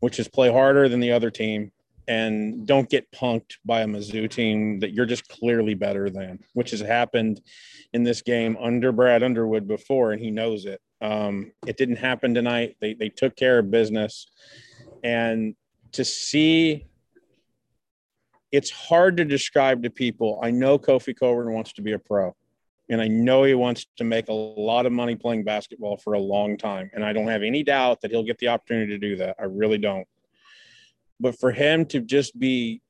which 0.00 0.18
is 0.18 0.28
play 0.28 0.50
harder 0.50 0.88
than 0.88 1.00
the 1.00 1.12
other 1.12 1.30
team 1.30 1.70
and 2.08 2.66
don't 2.66 2.88
get 2.88 3.10
punked 3.12 3.56
by 3.64 3.80
a 3.80 3.86
Mizzou 3.86 4.30
team 4.30 4.80
that 4.80 4.92
you're 4.92 5.06
just 5.06 5.28
clearly 5.28 5.74
better 5.74 6.08
than, 6.08 6.38
which 6.54 6.70
has 6.70 6.80
happened 6.80 7.40
in 7.92 8.04
this 8.04 8.22
game 8.22 8.56
under 8.60 8.92
Brad 8.92 9.22
Underwood 9.22 9.66
before, 9.66 10.12
and 10.12 10.22
he 10.22 10.30
knows 10.30 10.66
it. 10.66 10.80
Um, 11.00 11.52
it 11.66 11.76
didn't 11.76 11.96
happen 11.96 12.34
tonight. 12.34 12.76
They 12.80 12.94
they 12.94 13.08
took 13.08 13.36
care 13.36 13.58
of 13.58 13.70
business, 13.70 14.28
and 15.02 15.54
to 15.92 16.04
see. 16.04 16.86
It's 18.52 18.70
hard 18.70 19.16
to 19.16 19.24
describe 19.24 19.82
to 19.82 19.90
people. 19.90 20.38
I 20.42 20.52
know 20.52 20.78
Kofi 20.78 21.14
Cockburn 21.18 21.52
wants 21.52 21.72
to 21.74 21.82
be 21.82 21.92
a 21.92 21.98
pro, 21.98 22.34
and 22.88 23.00
I 23.00 23.08
know 23.08 23.44
he 23.44 23.54
wants 23.54 23.86
to 23.96 24.04
make 24.04 24.28
a 24.28 24.32
lot 24.32 24.86
of 24.86 24.92
money 24.92 25.16
playing 25.16 25.44
basketball 25.44 25.96
for 25.96 26.12
a 26.12 26.20
long 26.20 26.56
time. 26.56 26.90
And 26.94 27.04
I 27.04 27.12
don't 27.12 27.28
have 27.28 27.42
any 27.42 27.62
doubt 27.62 28.00
that 28.00 28.10
he'll 28.10 28.22
get 28.22 28.38
the 28.38 28.48
opportunity 28.48 28.92
to 28.92 28.98
do 28.98 29.16
that. 29.16 29.36
I 29.38 29.44
really 29.44 29.78
don't 29.78 30.06
but 31.20 31.38
for 31.38 31.50
him 31.50 31.84
to 31.86 32.00
just 32.00 32.38
be 32.38 32.80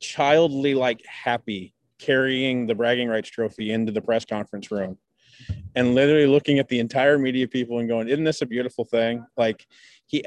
childly 0.00 0.74
like 0.74 1.04
happy 1.06 1.74
carrying 1.98 2.66
the 2.66 2.74
bragging 2.74 3.08
rights 3.08 3.30
trophy 3.30 3.70
into 3.70 3.92
the 3.92 4.00
press 4.00 4.24
conference 4.24 4.70
room 4.70 4.98
and 5.74 5.94
literally 5.94 6.26
looking 6.26 6.58
at 6.58 6.68
the 6.68 6.78
entire 6.78 7.18
media 7.18 7.46
people 7.46 7.78
and 7.78 7.88
going 7.88 8.08
isn't 8.08 8.24
this 8.24 8.42
a 8.42 8.46
beautiful 8.46 8.84
thing 8.84 9.24
like 9.36 9.66
he 10.06 10.24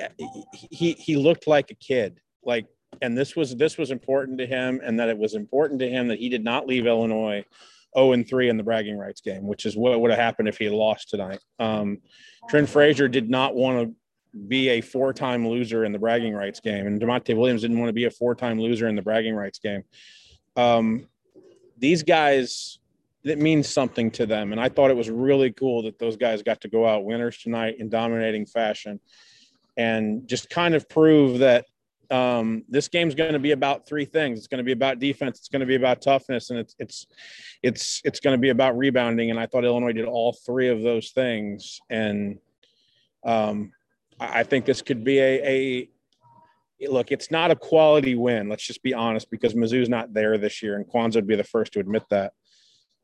he 0.52 0.94
he 0.94 1.16
looked 1.16 1.48
like 1.48 1.70
a 1.72 1.76
kid 1.76 2.20
like 2.44 2.66
and 3.02 3.18
this 3.18 3.36
was 3.36 3.56
this 3.56 3.78
was 3.78 3.92
important 3.92 4.38
to 4.38 4.46
him 4.46 4.80
and 4.84 5.00
that 5.00 5.10
it 5.10 5.18
was 5.18 5.36
important 5.36 5.80
to 5.80 5.90
him 5.90 6.08
that 6.08 6.20
he 6.20 6.30
did 6.30 6.44
not 6.44 6.68
leave 6.68 6.88
illinois 6.88 7.44
0 7.96 8.14
and 8.14 8.28
3 8.28 8.50
in 8.50 8.58
the 8.58 8.64
bragging 8.64 8.98
rights 8.98 9.22
game 9.22 9.46
which 9.46 9.66
is 9.66 9.78
what 9.78 10.00
would 10.00 10.12
have 10.12 10.20
happened 10.20 10.48
if 10.48 10.58
he 10.58 10.70
lost 10.70 11.10
tonight 11.10 11.40
um, 11.60 12.00
trent 12.50 12.70
frazier 12.70 13.08
did 13.08 13.30
not 13.30 13.56
want 13.56 13.88
to 13.88 13.96
be 14.48 14.70
a 14.70 14.82
four-time 14.82 15.48
loser 15.48 15.86
in 15.86 15.92
the 15.92 16.00
bragging 16.00 16.34
rights 16.34 16.60
game, 16.60 16.86
and 16.86 17.02
Da'Monte 17.02 17.36
Williams 17.36 17.62
didn't 17.62 17.80
want 17.80 17.90
to 17.90 17.94
be 17.94 18.06
a 18.06 18.12
four-time 18.12 18.60
loser 18.60 18.88
in 18.88 18.96
the 18.96 19.02
bragging 19.02 19.36
rights 19.36 19.60
game. 19.60 19.84
Um, 20.56 21.08
these 21.78 22.04
guys, 22.04 22.80
that 23.24 23.40
means 23.40 23.68
something 23.68 24.12
to 24.12 24.26
them, 24.26 24.52
and 24.52 24.62
I 24.62 24.70
thought 24.70 24.92
it 24.92 24.98
was 24.98 25.10
really 25.10 25.52
cool 25.52 25.84
that 25.84 26.00
those 26.00 26.18
guys 26.18 26.44
got 26.44 26.62
to 26.62 26.68
go 26.68 26.88
out 26.88 27.06
winners 27.06 27.38
tonight 27.38 27.76
in 27.80 27.90
dominating 27.90 28.46
fashion, 28.46 29.00
and 29.76 30.28
just 30.28 30.50
kind 30.50 30.76
of 30.76 30.90
prove 30.90 31.40
that 31.40 31.66
um, 32.10 32.64
this 32.70 32.88
game's 32.88 33.16
going 33.16 33.34
to 33.34 33.40
be 33.40 33.52
about 33.52 33.88
three 33.88 34.06
things. 34.06 34.40
It's 34.40 34.48
going 34.48 34.60
to 34.60 34.64
be 34.64 34.72
about 34.72 35.00
defense. 35.00 35.40
It's 35.40 35.50
going 35.50 35.60
to 35.60 35.66
be 35.66 35.76
about 35.76 36.02
toughness, 36.02 36.50
and 36.50 36.60
it's 36.60 36.76
it's 36.80 37.08
it's 37.62 38.02
it's 38.06 38.20
going 38.20 38.36
to 38.36 38.42
be 38.42 38.50
about 38.50 38.78
rebounding. 38.78 39.30
And 39.30 39.40
I 39.40 39.46
thought 39.46 39.66
Illinois 39.66 39.94
did 39.94 40.06
all 40.06 40.34
three 40.34 40.70
of 40.70 40.82
those 40.82 41.12
things, 41.12 41.80
and 41.90 42.40
um, 43.26 43.72
I 44.20 44.44
think 44.44 44.66
this 44.66 44.82
could 44.82 45.04
be 45.04 45.20
a, 45.20 45.90
a 46.82 46.88
look. 46.90 47.12
It's 47.12 47.32
not 47.32 47.52
a 47.52 47.56
quality 47.56 48.16
win. 48.16 48.50
Let's 48.50 48.66
just 48.66 48.84
be 48.84 48.94
honest, 48.94 49.30
because 49.30 49.54
Mizzou's 49.54 49.90
not 49.90 50.14
there 50.14 50.38
this 50.38 50.64
year, 50.64 50.76
and 50.76 50.86
Cuonzo 50.86 51.16
would 51.16 51.28
be 51.28 51.36
the 51.36 51.44
first 51.44 51.74
to 51.74 51.80
admit 51.80 52.04
that. 52.10 52.34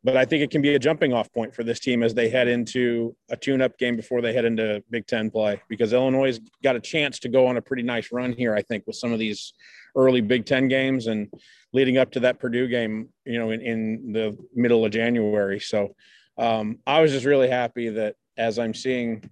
But 0.05 0.17
I 0.17 0.25
think 0.25 0.43
it 0.43 0.51
can 0.51 0.61
be 0.61 0.75
a 0.75 0.79
jumping 0.79 1.13
off 1.13 1.31
point 1.31 1.55
for 1.55 1.63
this 1.63 1.79
team 1.79 2.03
as 2.03 2.13
they 2.13 2.27
head 2.27 2.49
into 2.49 3.15
a 3.29 3.37
tune-up 3.37 3.77
game 3.77 3.95
before 3.95 4.21
they 4.21 4.33
head 4.33 4.43
into 4.43 4.83
Big 4.89 5.07
Ten 5.07 5.31
play, 5.31 5.61
because 5.69 5.93
Illinois 5.93 6.39
got 6.61 6.75
a 6.75 6.81
chance 6.81 7.19
to 7.19 7.29
go 7.29 7.47
on 7.47 7.55
a 7.55 7.61
pretty 7.61 7.83
nice 7.83 8.11
run 8.11 8.33
here. 8.33 8.53
I 8.53 8.63
think 8.63 8.85
with 8.85 8.97
some 8.97 9.13
of 9.13 9.19
these 9.19 9.53
early 9.95 10.19
Big 10.19 10.45
Ten 10.45 10.67
games 10.67 11.07
and 11.07 11.31
leading 11.71 11.97
up 11.97 12.11
to 12.11 12.19
that 12.19 12.39
Purdue 12.39 12.67
game, 12.67 13.09
you 13.25 13.39
know, 13.39 13.51
in, 13.51 13.61
in 13.61 14.11
the 14.11 14.37
middle 14.53 14.83
of 14.83 14.91
January. 14.91 15.59
So 15.59 15.95
um, 16.37 16.79
I 16.85 16.99
was 17.01 17.11
just 17.11 17.25
really 17.25 17.49
happy 17.49 17.89
that 17.89 18.15
as 18.37 18.59
I'm 18.59 18.73
seeing 18.73 19.29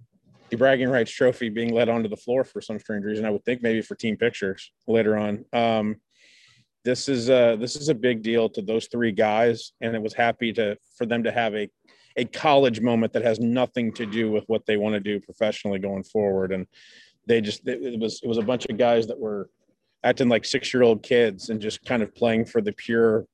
the 0.48 0.56
bragging 0.56 0.88
rights 0.88 1.10
trophy 1.10 1.48
being 1.48 1.74
led 1.74 1.88
onto 1.88 2.08
the 2.08 2.16
floor 2.16 2.44
for 2.44 2.60
some 2.60 2.78
strange 2.78 3.04
reason. 3.04 3.24
I 3.24 3.30
would 3.30 3.44
think 3.44 3.62
maybe 3.62 3.82
for 3.82 3.94
team 3.94 4.16
pictures 4.16 4.70
later 4.86 5.18
on. 5.18 5.44
Um, 5.52 5.96
this 6.84 7.08
is 7.08 7.30
a, 7.30 7.56
this 7.58 7.76
is 7.76 7.88
a 7.88 7.94
big 7.94 8.22
deal 8.22 8.48
to 8.50 8.62
those 8.62 8.88
three 8.90 9.12
guys, 9.12 9.72
and 9.80 9.94
it 9.94 10.02
was 10.02 10.14
happy 10.14 10.52
to 10.54 10.76
for 10.96 11.06
them 11.06 11.22
to 11.24 11.32
have 11.32 11.54
a 11.54 11.68
a 12.16 12.24
college 12.24 12.80
moment 12.80 13.12
that 13.12 13.24
has 13.24 13.40
nothing 13.40 13.92
to 13.94 14.06
do 14.06 14.30
with 14.30 14.44
what 14.46 14.66
they 14.66 14.76
want 14.76 14.94
to 14.94 15.00
do 15.00 15.20
professionally 15.20 15.78
going 15.78 16.02
forward. 16.02 16.52
And 16.52 16.66
they 17.26 17.40
just 17.40 17.66
it 17.66 17.98
was 17.98 18.20
it 18.22 18.28
was 18.28 18.38
a 18.38 18.42
bunch 18.42 18.66
of 18.66 18.76
guys 18.76 19.06
that 19.06 19.18
were 19.18 19.48
acting 20.04 20.28
like 20.28 20.44
six 20.44 20.72
year 20.74 20.82
old 20.82 21.02
kids 21.02 21.48
and 21.48 21.60
just 21.60 21.84
kind 21.84 22.02
of 22.02 22.14
playing 22.14 22.44
for 22.44 22.60
the 22.60 22.72
pure 22.72 23.26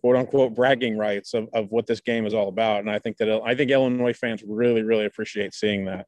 quote 0.00 0.16
unquote 0.16 0.54
bragging 0.54 0.96
rights 0.96 1.34
of, 1.34 1.48
of 1.52 1.70
what 1.70 1.86
this 1.86 2.00
game 2.00 2.26
is 2.26 2.34
all 2.34 2.48
about. 2.48 2.80
And 2.80 2.90
I 2.90 2.98
think 2.98 3.18
that 3.18 3.28
I 3.44 3.54
think 3.54 3.70
Illinois 3.70 4.14
fans 4.14 4.42
really, 4.46 4.82
really 4.82 5.04
appreciate 5.04 5.54
seeing 5.54 5.84
that. 5.86 6.06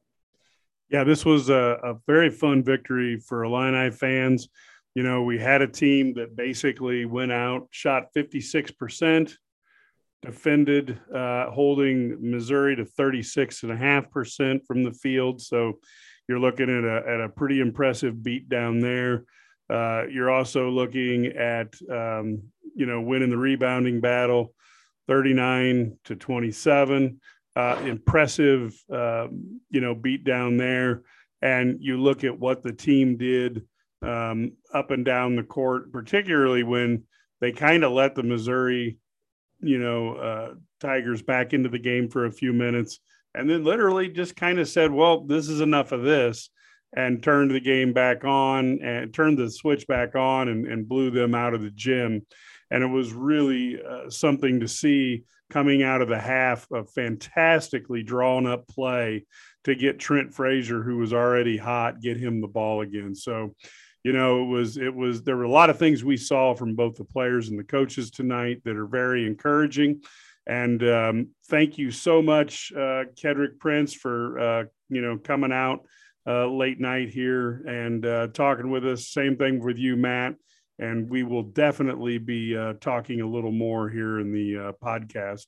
Yeah, 0.89 1.03
this 1.03 1.25
was 1.25 1.49
a, 1.49 1.77
a 1.83 1.95
very 2.05 2.29
fun 2.29 2.63
victory 2.63 3.17
for 3.17 3.43
Illini 3.43 3.89
fans. 3.91 4.49
You 4.95 5.03
know, 5.03 5.23
we 5.23 5.39
had 5.39 5.61
a 5.61 5.67
team 5.67 6.13
that 6.15 6.35
basically 6.35 7.05
went 7.05 7.31
out, 7.31 7.67
shot 7.71 8.07
56%, 8.15 9.33
defended, 10.21 10.99
uh, 11.13 11.49
holding 11.49 12.17
Missouri 12.21 12.75
to 12.75 12.85
36.5% 12.85 14.65
from 14.65 14.83
the 14.83 14.93
field. 14.93 15.41
So 15.41 15.79
you're 16.27 16.39
looking 16.39 16.69
at 16.69 16.83
a, 16.83 17.03
at 17.07 17.21
a 17.21 17.29
pretty 17.29 17.59
impressive 17.59 18.23
beat 18.23 18.49
down 18.49 18.79
there. 18.79 19.25
Uh, 19.69 20.03
you're 20.11 20.31
also 20.31 20.69
looking 20.69 21.27
at, 21.27 21.73
um, 21.89 22.43
you 22.75 22.85
know, 22.85 23.01
winning 23.01 23.29
the 23.29 23.37
rebounding 23.37 23.99
battle 23.99 24.53
39 25.07 25.97
to 26.05 26.15
27 26.15 27.19
uh, 27.55 27.79
impressive, 27.85 28.75
um, 28.91 29.61
you 29.69 29.81
know, 29.81 29.93
beat 29.93 30.23
down 30.23 30.57
there. 30.57 31.03
And 31.41 31.77
you 31.81 31.97
look 31.97 32.23
at 32.23 32.39
what 32.39 32.63
the 32.63 32.71
team 32.71 33.17
did 33.17 33.63
um, 34.03 34.53
up 34.73 34.91
and 34.91 35.05
down 35.05 35.35
the 35.35 35.43
court, 35.43 35.91
particularly 35.91 36.63
when 36.63 37.03
they 37.41 37.51
kind 37.51 37.83
of 37.83 37.91
let 37.91 38.15
the 38.15 38.23
Missouri, 38.23 38.97
you 39.61 39.79
know, 39.79 40.15
uh, 40.15 40.53
Tigers 40.79 41.21
back 41.21 41.53
into 41.53 41.69
the 41.69 41.79
game 41.79 42.09
for 42.09 42.25
a 42.25 42.31
few 42.31 42.53
minutes, 42.53 42.99
and 43.33 43.49
then 43.49 43.63
literally 43.63 44.09
just 44.09 44.35
kind 44.35 44.59
of 44.59 44.67
said, 44.67 44.91
"Well, 44.91 45.21
this 45.21 45.49
is 45.49 45.61
enough 45.61 45.91
of 45.91 46.03
this," 46.03 46.49
and 46.95 47.23
turned 47.23 47.51
the 47.51 47.59
game 47.59 47.93
back 47.93 48.23
on 48.23 48.79
and 48.81 49.13
turned 49.13 49.37
the 49.37 49.49
switch 49.49 49.87
back 49.87 50.15
on 50.15 50.49
and, 50.49 50.67
and 50.67 50.87
blew 50.87 51.11
them 51.11 51.33
out 51.33 51.53
of 51.53 51.61
the 51.61 51.71
gym. 51.71 52.25
And 52.69 52.83
it 52.83 52.87
was 52.87 53.13
really 53.13 53.79
uh, 53.81 54.09
something 54.09 54.59
to 54.59 54.67
see 54.67 55.23
coming 55.49 55.83
out 55.83 56.01
of 56.01 56.09
the 56.09 56.19
half, 56.19 56.67
a 56.71 56.83
fantastically 56.83 58.01
drawn 58.01 58.47
up 58.47 58.67
play 58.67 59.25
to 59.63 59.75
get 59.75 59.99
Trent 59.99 60.33
Frazier, 60.33 60.81
who 60.81 60.97
was 60.97 61.13
already 61.13 61.57
hot, 61.57 62.01
get 62.01 62.17
him 62.17 62.41
the 62.41 62.47
ball 62.47 62.81
again. 62.81 63.13
So, 63.13 63.55
you 64.03 64.13
know, 64.13 64.43
it 64.43 64.47
was 64.47 64.77
it 64.77 64.93
was 64.93 65.23
there 65.23 65.37
were 65.37 65.43
a 65.43 65.51
lot 65.51 65.69
of 65.69 65.79
things 65.79 66.03
we 66.03 66.17
saw 66.17 66.53
from 66.53 66.75
both 66.75 66.95
the 66.95 67.05
players 67.05 67.49
and 67.49 67.57
the 67.57 67.63
coaches 67.63 68.11
tonight 68.11 68.61
that 68.65 68.75
are 68.75 68.87
very 68.87 69.25
encouraging. 69.25 70.01
And 70.45 70.83
um, 70.83 71.29
thank 71.47 71.77
you 71.77 71.89
so 71.91 72.21
much, 72.21 72.71
uh, 72.75 73.05
Kedrick 73.15 73.59
Prince, 73.59 73.93
for 73.93 74.39
uh, 74.39 74.63
you 74.89 75.01
know 75.01 75.17
coming 75.17 75.51
out 75.51 75.85
uh, 76.27 76.47
late 76.47 76.79
night 76.79 77.09
here 77.09 77.63
and 77.65 78.05
uh, 78.05 78.27
talking 78.27 78.69
with 78.69 78.85
us. 78.85 79.07
Same 79.07 79.37
thing 79.37 79.63
with 79.63 79.77
you, 79.77 79.95
Matt 79.95 80.35
and 80.79 81.09
we 81.09 81.23
will 81.23 81.43
definitely 81.43 82.17
be 82.17 82.57
uh, 82.57 82.73
talking 82.81 83.21
a 83.21 83.27
little 83.27 83.51
more 83.51 83.89
here 83.89 84.19
in 84.19 84.31
the 84.31 84.57
uh, 84.57 84.71
podcast. 84.83 85.45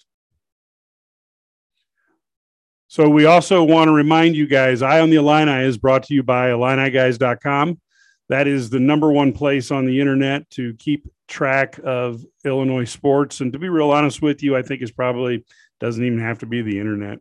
So 2.88 3.10
we 3.10 3.26
also 3.26 3.64
want 3.64 3.88
to 3.88 3.92
remind 3.92 4.36
you 4.36 4.48
guys, 4.48 4.82
Eye 4.82 5.00
on 5.00 5.10
the 5.10 5.18
Illini 5.18 5.66
is 5.66 5.78
brought 5.78 6.04
to 6.04 6.14
you 6.14 6.24
by 6.24 6.50
IlliniGuys.com. 6.50 7.80
That 8.30 8.48
is 8.48 8.70
the 8.70 8.80
number 8.80 9.12
one 9.12 9.34
place 9.34 9.72
on 9.72 9.86
the 9.86 10.00
internet 10.00 10.50
to 10.52 10.74
keep 10.76 11.08
track 11.28 11.80
of 11.84 12.24
Illinois 12.44 12.86
sports. 12.86 13.42
And 13.42 13.54
to 13.54 13.60
be 13.60 13.70
real 13.70 13.92
honest 13.92 14.22
with 14.22 14.42
you, 14.42 14.56
I 14.56 14.62
think 14.62 14.82
it's 14.82 14.92
probably 14.92 15.46
doesn't 15.80 16.04
even 16.04 16.20
have 16.20 16.40
to 16.40 16.46
be 16.46 16.62
the 16.62 16.80
internet. 16.80 17.20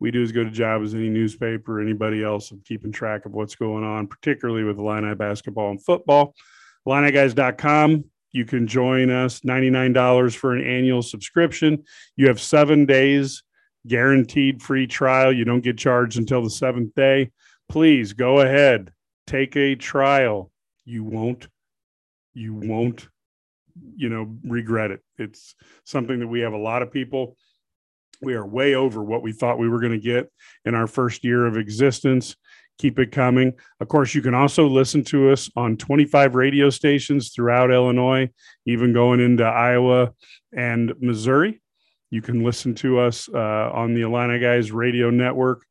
We 0.00 0.10
do 0.10 0.22
as 0.22 0.32
good 0.32 0.48
a 0.48 0.50
job 0.50 0.82
as 0.82 0.94
any 0.94 1.08
newspaper 1.08 1.78
or 1.78 1.80
anybody 1.80 2.22
else 2.22 2.50
of 2.50 2.62
keeping 2.64 2.92
track 2.92 3.26
of 3.26 3.32
what's 3.32 3.54
going 3.54 3.84
on, 3.84 4.06
particularly 4.06 4.64
with 4.64 4.78
Illini 4.78 5.14
basketball 5.14 5.70
and 5.70 5.82
football. 5.82 6.34
IlliniGuys.com. 6.86 8.04
You 8.32 8.44
can 8.44 8.66
join 8.66 9.10
us 9.10 9.40
$99 9.40 10.34
for 10.36 10.54
an 10.54 10.66
annual 10.66 11.02
subscription. 11.02 11.84
You 12.16 12.26
have 12.26 12.40
seven 12.40 12.84
days 12.84 13.44
guaranteed 13.86 14.60
free 14.60 14.86
trial. 14.86 15.32
You 15.32 15.44
don't 15.44 15.60
get 15.60 15.78
charged 15.78 16.18
until 16.18 16.42
the 16.42 16.50
seventh 16.50 16.94
day. 16.94 17.30
Please 17.68 18.12
go 18.12 18.40
ahead, 18.40 18.92
take 19.26 19.56
a 19.56 19.74
trial. 19.74 20.50
You 20.84 21.04
won't, 21.04 21.48
you 22.32 22.54
won't, 22.54 23.08
you 23.96 24.08
know, 24.08 24.36
regret 24.44 24.90
it. 24.90 25.00
It's 25.18 25.54
something 25.84 26.20
that 26.20 26.28
we 26.28 26.40
have 26.40 26.52
a 26.52 26.58
lot 26.58 26.82
of 26.82 26.92
people. 26.92 27.36
We 28.20 28.34
are 28.34 28.46
way 28.46 28.74
over 28.74 29.02
what 29.02 29.22
we 29.22 29.32
thought 29.32 29.58
we 29.58 29.68
were 29.68 29.80
going 29.80 29.92
to 29.92 29.98
get 29.98 30.30
in 30.64 30.74
our 30.74 30.86
first 30.86 31.24
year 31.24 31.46
of 31.46 31.56
existence. 31.56 32.36
Keep 32.78 32.98
it 32.98 33.12
coming. 33.12 33.52
Of 33.80 33.88
course, 33.88 34.14
you 34.14 34.22
can 34.22 34.34
also 34.34 34.66
listen 34.66 35.04
to 35.04 35.30
us 35.30 35.48
on 35.56 35.76
25 35.76 36.34
radio 36.34 36.70
stations 36.70 37.30
throughout 37.30 37.70
Illinois, 37.70 38.30
even 38.66 38.92
going 38.92 39.20
into 39.20 39.44
Iowa 39.44 40.12
and 40.52 40.92
Missouri. 41.00 41.60
You 42.10 42.20
can 42.20 42.42
listen 42.42 42.74
to 42.76 42.98
us 42.98 43.28
uh, 43.32 43.70
on 43.72 43.94
the 43.94 44.02
Illini 44.02 44.38
Guys 44.40 44.72
radio 44.72 45.10
network. 45.10 45.64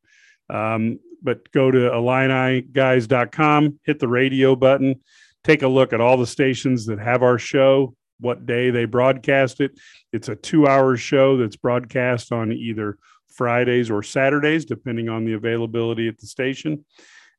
Um, 0.49 0.99
but 1.23 1.49
go 1.51 1.71
to 1.71 1.77
IlliniGuys.com, 1.77 3.79
hit 3.83 3.99
the 3.99 4.07
radio 4.07 4.55
button, 4.55 5.01
take 5.43 5.61
a 5.61 5.67
look 5.67 5.93
at 5.93 6.01
all 6.01 6.17
the 6.17 6.27
stations 6.27 6.85
that 6.87 6.99
have 6.99 7.23
our 7.23 7.39
show, 7.39 7.95
what 8.19 8.45
day 8.45 8.69
they 8.69 8.85
broadcast 8.85 9.61
it. 9.61 9.79
It's 10.11 10.29
a 10.29 10.35
two 10.35 10.67
hour 10.67 10.97
show 10.97 11.37
that's 11.37 11.55
broadcast 11.55 12.31
on 12.31 12.51
either 12.51 12.97
Fridays 13.29 13.89
or 13.89 14.03
Saturdays, 14.03 14.65
depending 14.65 15.09
on 15.09 15.25
the 15.25 15.33
availability 15.33 16.07
at 16.07 16.19
the 16.19 16.27
station. 16.27 16.85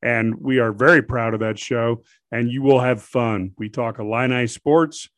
And 0.02 0.34
we 0.34 0.58
are 0.58 0.72
very 0.72 1.02
proud 1.02 1.34
of 1.34 1.40
that 1.40 1.58
show, 1.58 2.02
and 2.30 2.50
you 2.50 2.62
will 2.62 2.80
have 2.80 3.02
fun. 3.02 3.52
We 3.56 3.70
talk 3.70 3.98
Illini 3.98 4.46
sports. 4.46 5.08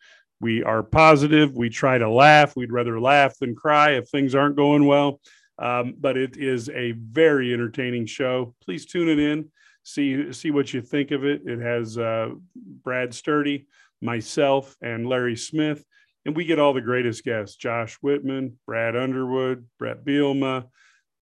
We 0.41 0.63
are 0.63 0.83
positive. 0.83 1.57
We 1.57 1.71
try 1.71 1.99
to 1.99 2.11
laugh. 2.11 2.55
We'd 2.55 2.71
rather 2.71 3.01
laugh 3.01 3.39
than 3.39 3.57
cry 3.57 3.93
if 3.93 4.09
things 4.09 4.35
aren't 4.35 4.57
going 4.57 4.85
well. 4.85 5.21
Um, 5.59 5.95
but 5.99 6.17
it 6.17 6.37
is 6.37 6.69
a 6.69 6.93
very 6.93 7.53
entertaining 7.53 8.07
show. 8.07 8.55
Please 8.63 8.87
tune 8.87 9.09
it 9.09 9.19
in. 9.19 9.51
See 9.85 10.33
see 10.33 10.51
what 10.51 10.75
you 10.75 10.83
think 10.83 11.11
of 11.13 11.25
it. 11.25 11.43
It 11.47 11.61
has 11.61 11.97
uh, 11.97 12.31
Brad 12.57 13.15
Sturdy, 13.15 13.67
myself, 14.03 14.77
and 14.83 15.09
Larry 15.09 15.37
Smith, 15.37 15.85
and 16.25 16.35
we 16.35 16.45
get 16.45 16.59
all 16.59 16.73
the 16.73 16.81
greatest 16.81 17.25
guests: 17.25 17.57
Josh 17.57 17.97
Whitman, 18.03 18.59
Brad 18.67 18.97
Underwood, 18.97 19.67
Brett 19.79 20.05
Bielema. 20.05 20.67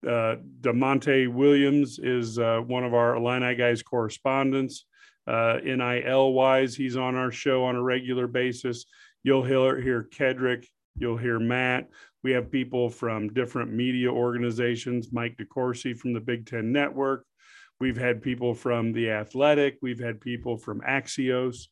Uh, 0.07 0.35
Da'Monte 0.61 1.27
Williams 1.27 1.99
is 1.99 2.37
uh, 2.37 2.59
one 2.59 2.83
of 2.83 2.93
our 2.93 3.15
Illini 3.15 3.55
guys 3.55 3.81
correspondents 3.81 4.85
uh, 5.27 5.57
NIL 5.63 6.33
wise. 6.33 6.75
He's 6.75 6.97
on 6.97 7.15
our 7.15 7.31
show 7.31 7.65
on 7.65 7.75
a 7.75 7.83
regular 7.83 8.27
basis. 8.27 8.85
You'll 9.23 9.43
hear, 9.43 9.79
hear 9.79 10.03
Kedrick, 10.03 10.65
you'll 10.97 11.17
hear 11.17 11.39
Matt. 11.39 11.89
We 12.27 12.33
have 12.33 12.51
people 12.51 12.89
from 12.89 13.31
different 13.31 13.71
media 13.71 14.11
organizations, 14.11 15.13
Mike 15.13 15.37
DeCourcy 15.37 15.97
from 15.97 16.11
the 16.11 16.19
Big 16.19 16.45
Ten 16.45 16.73
Network. 16.73 17.25
We've 17.79 17.95
had 17.95 18.21
people 18.21 18.53
from 18.53 18.91
The 18.91 19.11
Athletic. 19.11 19.77
We've 19.81 20.01
had 20.01 20.19
people 20.19 20.57
from 20.57 20.81
Axios. 20.81 21.67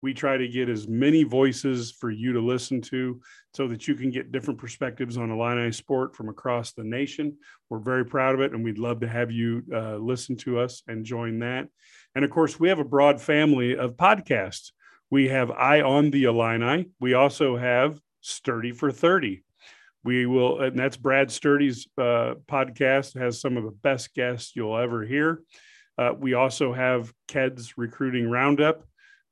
We 0.00 0.14
try 0.14 0.38
to 0.38 0.48
get 0.48 0.70
as 0.70 0.88
many 0.88 1.24
voices 1.24 1.92
for 1.92 2.10
you 2.10 2.32
to 2.32 2.40
listen 2.40 2.80
to 2.88 3.20
so 3.52 3.68
that 3.68 3.86
you 3.86 3.96
can 3.96 4.10
get 4.10 4.32
different 4.32 4.58
perspectives 4.58 5.18
on 5.18 5.30
Illini 5.30 5.70
sport 5.72 6.16
from 6.16 6.30
across 6.30 6.72
the 6.72 6.84
nation. 6.84 7.36
We're 7.68 7.78
very 7.78 8.06
proud 8.06 8.34
of 8.34 8.40
it, 8.40 8.52
and 8.52 8.64
we'd 8.64 8.78
love 8.78 9.00
to 9.00 9.08
have 9.08 9.30
you 9.30 9.62
uh, 9.70 9.96
listen 9.96 10.36
to 10.36 10.58
us 10.58 10.82
and 10.88 11.04
join 11.04 11.40
that. 11.40 11.68
And 12.14 12.24
of 12.24 12.30
course, 12.30 12.58
we 12.58 12.70
have 12.70 12.78
a 12.78 12.82
broad 12.82 13.20
family 13.20 13.76
of 13.76 13.98
podcasts. 13.98 14.72
We 15.10 15.28
have 15.28 15.50
Eye 15.50 15.82
on 15.82 16.12
the 16.12 16.24
Illini. 16.24 16.88
We 16.98 17.12
also 17.12 17.58
have 17.58 18.00
Sturdy 18.22 18.72
for 18.72 18.90
30. 18.90 19.42
We 20.04 20.26
will, 20.26 20.60
and 20.60 20.78
that's 20.78 20.96
Brad 20.96 21.28
Sturdy's 21.28 21.88
uh, 21.98 22.34
podcast, 22.46 23.18
has 23.18 23.40
some 23.40 23.56
of 23.56 23.64
the 23.64 23.76
best 23.82 24.14
guests 24.14 24.52
you'll 24.54 24.78
ever 24.78 25.04
hear. 25.04 25.42
Uh, 25.98 26.12
we 26.16 26.34
also 26.34 26.72
have 26.72 27.12
Ked's 27.26 27.76
Recruiting 27.76 28.30
Roundup, 28.30 28.84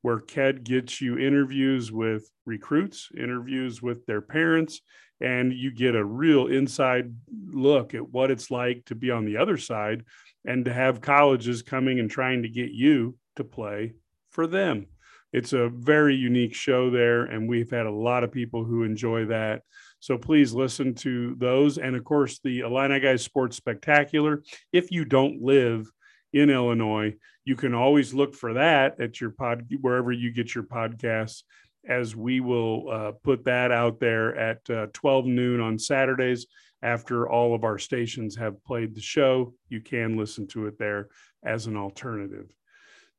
where 0.03 0.19
Ked 0.19 0.65
gets 0.65 1.01
you 1.01 1.19
interviews 1.19 1.93
with 1.93 2.29
recruits, 2.45 3.09
interviews 3.17 3.81
with 3.81 4.05
their 4.07 4.21
parents, 4.21 4.81
and 5.21 5.53
you 5.53 5.71
get 5.71 5.95
a 5.95 6.05
real 6.05 6.49
inside 6.49 7.15
look 7.47 7.95
at 7.95 8.11
what 8.11 8.31
it's 8.31 8.51
like 8.51 8.85
to 8.87 8.95
be 8.95 9.11
on 9.11 9.25
the 9.25 9.37
other 9.37 9.57
side 9.57 10.05
and 10.45 10.65
to 10.65 10.73
have 10.73 11.01
colleges 11.01 11.63
coming 11.63 11.99
and 12.01 12.11
trying 12.11 12.43
to 12.43 12.49
get 12.49 12.71
you 12.71 13.17
to 13.37 13.45
play 13.45 13.95
for 14.31 14.47
them. 14.47 14.87
It's 15.33 15.53
a 15.53 15.69
very 15.69 16.15
unique 16.15 16.55
show 16.55 16.91
there, 16.91 17.25
and 17.25 17.49
we've 17.49 17.71
had 17.71 17.87
a 17.87 17.91
lot 17.91 18.25
of 18.25 18.33
people 18.33 18.65
who 18.65 18.85
enjoy 18.85 19.27
that. 19.27 19.63
So 20.01 20.19
please 20.19 20.53
listen 20.53 20.95
to 20.97 21.35
those. 21.39 21.79
And 21.79 21.97
of 21.97 22.05
course, 22.05 22.39
the 22.43 22.61
Illini 22.61 23.01
Guys 23.01 23.23
Sports 23.23 23.57
Spectacular. 23.57 24.43
If 24.73 24.91
you 24.91 25.05
don't 25.05 25.43
live 25.43 25.91
in 26.33 26.51
Illinois, 26.51 27.15
you 27.45 27.57
can 27.57 27.75
always 27.75 28.13
look 28.13 28.35
for 28.35 28.55
that 28.55 29.01
at 29.01 29.21
your 29.21 29.31
pod, 29.31 29.67
wherever 29.81 30.13
you 30.13 30.33
get 30.33 30.55
your 30.55 30.65
podcasts, 30.65 31.43
as 31.89 32.15
we 32.17 32.41
will 32.41 32.91
uh, 32.91 33.13
put 33.23 33.45
that 33.45 33.71
out 33.71 34.01
there 34.01 34.37
at 34.37 34.69
uh, 34.69 34.87
12 34.93 35.27
noon 35.27 35.61
on 35.61 35.79
Saturdays 35.79 36.47
after 36.83 37.29
all 37.29 37.55
of 37.55 37.65
our 37.65 37.79
stations 37.79 38.37
have 38.37 38.63
played 38.65 38.95
the 38.95 39.01
show. 39.01 39.55
You 39.69 39.81
can 39.81 40.17
listen 40.17 40.47
to 40.49 40.67
it 40.67 40.79
there 40.79 41.09
as 41.45 41.67
an 41.67 41.77
alternative. 41.77 42.51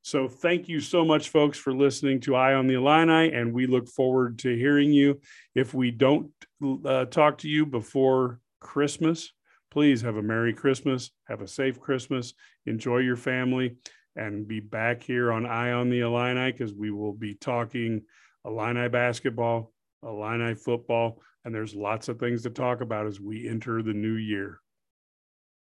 So 0.02 0.28
thank 0.28 0.70
you 0.70 0.80
so 0.80 1.04
much, 1.04 1.30
folks, 1.30 1.58
for 1.58 1.74
listening 1.74 2.22
to 2.22 2.36
Eye 2.36 2.54
on 2.54 2.68
the 2.68 2.76
Illini, 2.76 3.34
and 3.34 3.54
we 3.54 3.68
look 3.68 3.90
forward 3.90 4.40
to 4.40 4.56
hearing 4.56 4.94
you. 4.94 5.20
If 5.54 5.74
we 5.74 5.92
don't 5.92 6.32
uh, 6.86 7.06
talk 7.06 7.40
to 7.40 7.50
you 7.50 7.66
before 7.66 8.40
Christmas, 8.62 9.34
please 9.70 10.02
have 10.02 10.16
a 10.16 10.22
Merry 10.22 10.54
Christmas, 10.54 11.12
have 11.28 11.42
a 11.42 11.48
safe 11.48 11.80
Christmas, 11.80 12.34
enjoy 12.66 13.00
your 13.00 13.18
family, 13.18 13.76
and 14.16 14.48
be 14.48 14.60
back 14.60 15.04
here 15.04 15.32
on 15.32 15.46
Eye 15.46 15.74
on 15.74 15.90
the 15.90 16.00
Illini 16.00 16.52
because 16.52 16.74
we 16.74 16.90
will 16.90 17.14
be 17.14 17.36
talking 17.36 18.02
Illini 18.46 18.88
basketball, 18.88 19.74
Illini 20.04 20.56
football, 20.56 21.22
and 21.46 21.54
there's 21.54 21.76
lots 21.76 22.08
of 22.08 22.20
things 22.20 22.44
to 22.44 22.50
talk 22.50 22.82
about 22.82 23.08
as 23.08 23.20
we 23.20 23.48
enter 23.48 23.84
the 23.84 23.94
new 23.94 24.16
year. 24.16 24.60